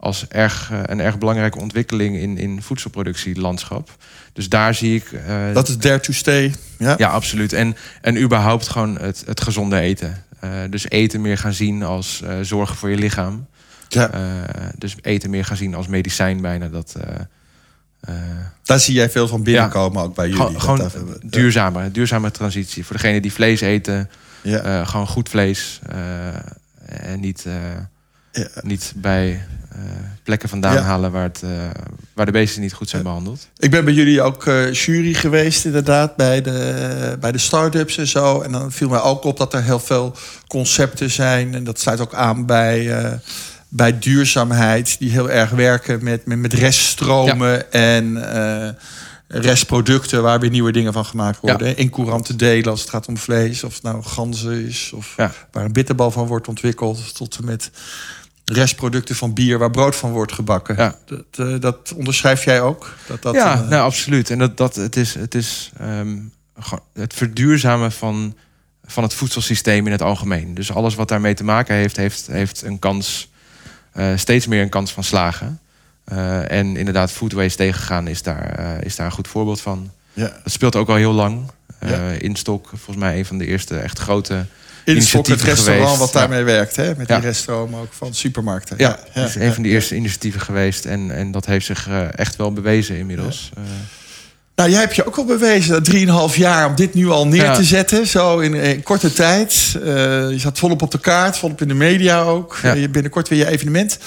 [0.00, 2.16] als erg, eh, een erg belangrijke ontwikkeling...
[2.16, 3.96] in, in voedselproductielandschap.
[4.32, 5.12] Dus daar zie ik...
[5.12, 6.54] eh, Dat is dare to stay.
[6.78, 6.94] Ja.
[6.98, 7.52] ja, absoluut.
[7.52, 10.24] En, en überhaupt gewoon het, het gezonde eten.
[10.40, 13.46] Eh, dus eten meer gaan zien als zorgen voor je lichaam.
[13.88, 14.10] Ja.
[14.78, 16.68] Dus eten meer gaan zien als medicijn bijna.
[16.68, 16.96] Dat,
[18.64, 20.60] Daar zie jij veel van binnenkomen ook bij jullie.
[20.60, 22.84] gewoon Dat gewoon duurzame, duurzame transitie.
[22.86, 24.10] Voor degenen die vlees eten,
[24.42, 24.84] Ja.
[24.84, 25.80] gewoon goed vlees.
[26.86, 27.46] en niet,
[28.32, 28.48] Ja.
[28.62, 29.46] niet bij
[30.22, 30.80] plekken vandaan Ja.
[30.82, 31.50] halen waar, het, eh,
[32.14, 33.48] waar de beesten niet goed zijn behandeld.
[33.56, 38.06] Ik ben bij jullie ook eh, jury geweest, inderdaad, bij de, bij de start-ups en
[38.06, 38.40] zo.
[38.40, 40.16] En dan viel mij ook op dat er heel veel
[40.46, 41.54] concepten zijn.
[41.54, 43.12] En dat sluit ook aan bij, eh,
[43.68, 48.68] bij duurzaamheid, die heel erg werken met, met, met reststromen en eh,
[49.28, 51.68] restproducten waar weer nieuwe dingen van gemaakt worden.
[51.68, 51.74] Ja.
[51.76, 55.32] In courante delen als het gaat om vlees, of het nou ganzen is, of Ja.
[55.52, 57.70] waar een bitterbal van wordt ontwikkeld, tot en met
[58.52, 60.76] restproducten van bier waar brood van wordt gebakken.
[60.76, 60.96] Ja.
[61.04, 62.94] Dat, eh, dat onderschrijf jij ook?
[63.06, 64.30] Dat, dat, ja, eh, nou, absoluut.
[64.30, 66.18] En dat, dat, het is, het, is ehm,
[66.58, 68.34] gewoon het verduurzamen van,
[68.84, 70.54] van het voedselsysteem in het algemeen.
[70.54, 73.30] Dus alles wat daarmee te maken heeft, heeft, heeft een kans,
[73.92, 75.60] eh, steeds meer een kans van slagen.
[76.04, 79.90] Eh, en inderdaad, food waste tegengaan is daar, eh, is daar een goed voorbeeld van.
[80.12, 80.28] ja.
[80.42, 81.50] Dat speelt ook al heel lang.
[81.78, 82.10] Eh Ja.
[82.10, 84.46] Instok, volgens mij een van de eerste echt grote
[84.84, 85.98] In het initiatieven restaurant geweest.
[86.00, 86.92] wat daarmee werkt, hè?
[86.96, 88.76] met die reststromen ook van supermarkten.
[88.78, 90.84] Ja, dat is een van die eerste initiatieven geweest.
[90.84, 93.50] En, en dat heeft zich eh, echt wel bewezen inmiddels.
[94.54, 95.82] Nou, jij hebt je ook al bewezen,
[96.30, 97.54] 3,5 jaar, om dit nu al neer Ja.
[97.54, 98.06] te zetten.
[98.06, 99.72] Zo in, in korte tijd.
[99.74, 99.82] Eh,
[100.30, 102.58] je zat volop op de kaart, volop in de media ook.
[102.62, 102.72] Ja.
[102.72, 103.98] Je binnenkort weer je evenement.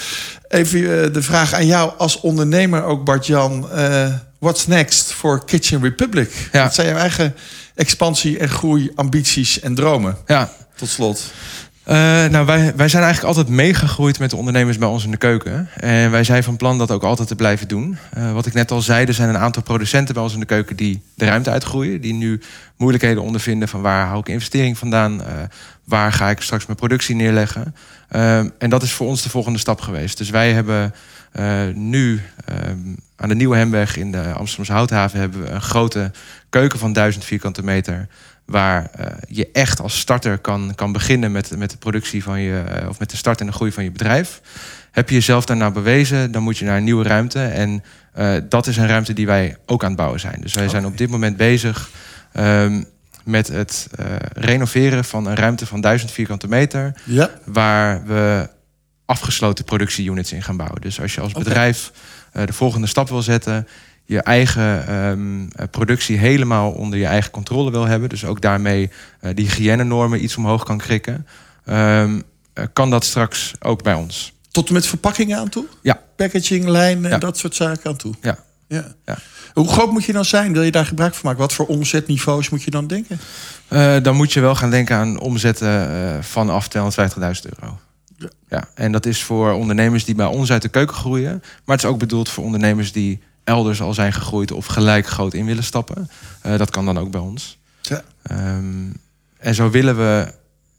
[0.48, 3.68] Even eh, de vraag aan jou als ondernemer ook, Bart-Jan.
[4.38, 6.48] what's next voor Kitchen Republic?
[6.52, 6.62] Ja.
[6.62, 7.34] Wat zijn jouw eigen
[7.74, 10.16] expansie en groei, ambities en dromen?
[10.26, 11.32] ja, Tot slot.
[11.84, 15.16] Eh, nou, wij, wij zijn eigenlijk altijd meegegroeid met de ondernemers bij ons in de
[15.16, 15.68] keuken.
[15.76, 17.98] En wij zijn van plan dat ook altijd te blijven doen.
[18.10, 20.46] Eh, wat ik net al zei, er zijn een aantal producenten bij ons in de
[20.46, 22.00] keuken die de ruimte uitgroeien.
[22.00, 22.40] Die nu
[22.76, 25.22] moeilijkheden ondervinden van waar hou ik investering vandaan?
[25.22, 25.32] Eh,
[25.84, 27.74] waar ga ik straks mijn productie neerleggen?
[28.08, 30.18] Eh, en dat is voor ons de volgende stap geweest.
[30.18, 30.94] Dus wij hebben
[31.74, 32.78] nu ehm,
[33.24, 35.20] aan de Nieuwe Hemweg in de Amsterdamse Houthaven...
[35.20, 36.10] hebben we een grote
[36.48, 38.08] keuken van 1000 vierkante meter
[38.44, 42.58] waar eh, je echt als starter kan, kan beginnen met, met de productie van je,
[42.58, 44.40] eh, of met de start en de groei van je bedrijf.
[44.90, 47.44] Heb je jezelf daarna bewezen, dan moet je naar een nieuwe ruimte.
[47.44, 50.40] En eh, dat is een ruimte die wij ook aan het bouwen zijn.
[50.40, 51.90] Dus wij zijn op dit moment bezig
[52.32, 52.82] ehm,
[53.24, 53.88] met het
[54.32, 57.30] renoveren van een ruimte van 1000 vierkante meter, Ja.
[57.44, 58.48] waar we
[59.06, 60.80] afgesloten productieunits in gaan bouwen.
[60.80, 61.92] Dus als je als bedrijf
[62.44, 63.68] de volgende stap wil zetten,
[64.04, 68.90] je eigen ehm, eh, productie helemaal onder je eigen controle wil hebben, dus ook daarmee
[69.20, 71.26] eh die hygiënenormen iets omhoog kan krikken,
[71.64, 72.20] ehm,
[72.52, 74.32] eh, kan dat straks ook bij ons.
[74.50, 75.64] Tot en met verpakkingen aan toe?
[75.82, 76.00] Ja.
[76.16, 77.18] Packaging, lijnen en Ja.
[77.18, 78.14] dat soort zaken aan toe?
[78.20, 78.38] Ja.
[78.68, 78.84] ja.
[79.06, 79.18] Ja.
[79.54, 80.52] Hoe groot moet je dan zijn?
[80.52, 81.40] Wil je daar gebruik van maken?
[81.40, 83.18] Wat voor omzetniveaus moet je dan denken?
[83.68, 87.78] Eh, dan moet je wel gaan denken aan omzetten eh, vanaf 250.000 euro.
[88.48, 88.56] Ja.
[88.56, 91.42] Ja, en dat is voor ondernemers die bij ons uit de keuken groeien.
[91.64, 95.34] Maar het is ook bedoeld voor ondernemers die elders al zijn gegroeid of gelijk groot
[95.34, 96.10] in willen stappen.
[96.40, 97.58] Eh, dat kan dan ook bij ons.
[97.82, 98.02] Ja.
[98.22, 98.90] Ehm,
[99.38, 100.32] en zo willen we.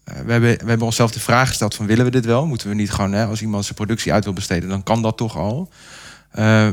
[0.04, 2.46] eh, we, hebben, we hebben onszelf de vraag gesteld: van willen we dit wel?
[2.46, 5.16] Moeten we niet gewoon, hè, als iemand zijn productie uit wil besteden, dan kan dat
[5.16, 5.70] toch al.
[6.30, 6.68] Eh,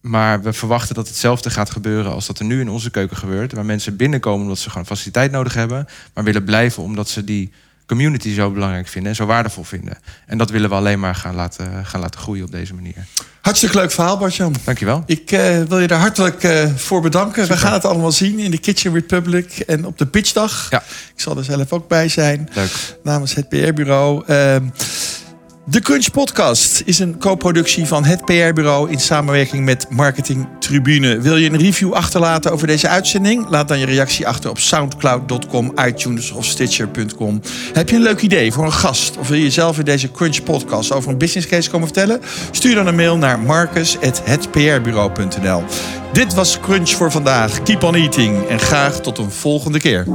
[0.00, 3.52] maar we verwachten dat hetzelfde gaat gebeuren als dat er nu in onze keuken gebeurt.
[3.52, 5.86] Waar mensen binnenkomen omdat ze gewoon faciliteit nodig hebben.
[6.14, 7.52] Maar willen blijven omdat ze die
[7.86, 9.98] community zo belangrijk vinden en zo waardevol vinden.
[10.26, 13.06] En dat willen we alleen maar gaan laten, gaan laten groeien op deze manier.
[13.40, 14.54] Hartstikke leuk verhaal, Bartjan.
[14.64, 15.02] Dankjewel.
[15.06, 17.42] Ik uh, wil je er hartelijk uh, voor bedanken.
[17.42, 17.56] Super.
[17.56, 20.66] We gaan het allemaal zien in de Kitchen Republic en op de pitchdag.
[20.70, 20.82] Ja.
[21.14, 22.48] Ik zal er zelf ook bij zijn.
[22.54, 22.70] Leuk.
[23.02, 24.24] Namens het PR-bureau.
[24.26, 24.56] Uh,
[25.66, 31.20] de Crunch Podcast is een co-productie van het PR-bureau in samenwerking met Marketing Tribune.
[31.20, 33.48] Wil je een review achterlaten over deze uitzending?
[33.48, 37.40] Laat dan je reactie achter op soundcloud.com, iTunes of Stitcher.com.
[37.72, 40.42] Heb je een leuk idee voor een gast of wil je zelf in deze Crunch
[40.42, 42.20] Podcast over een business case komen vertellen?
[42.50, 45.62] Stuur dan een mail naar marcus.hetprbureau.nl.
[46.12, 47.62] Dit was Crunch voor vandaag.
[47.62, 50.06] Keep on eating en graag tot een volgende keer.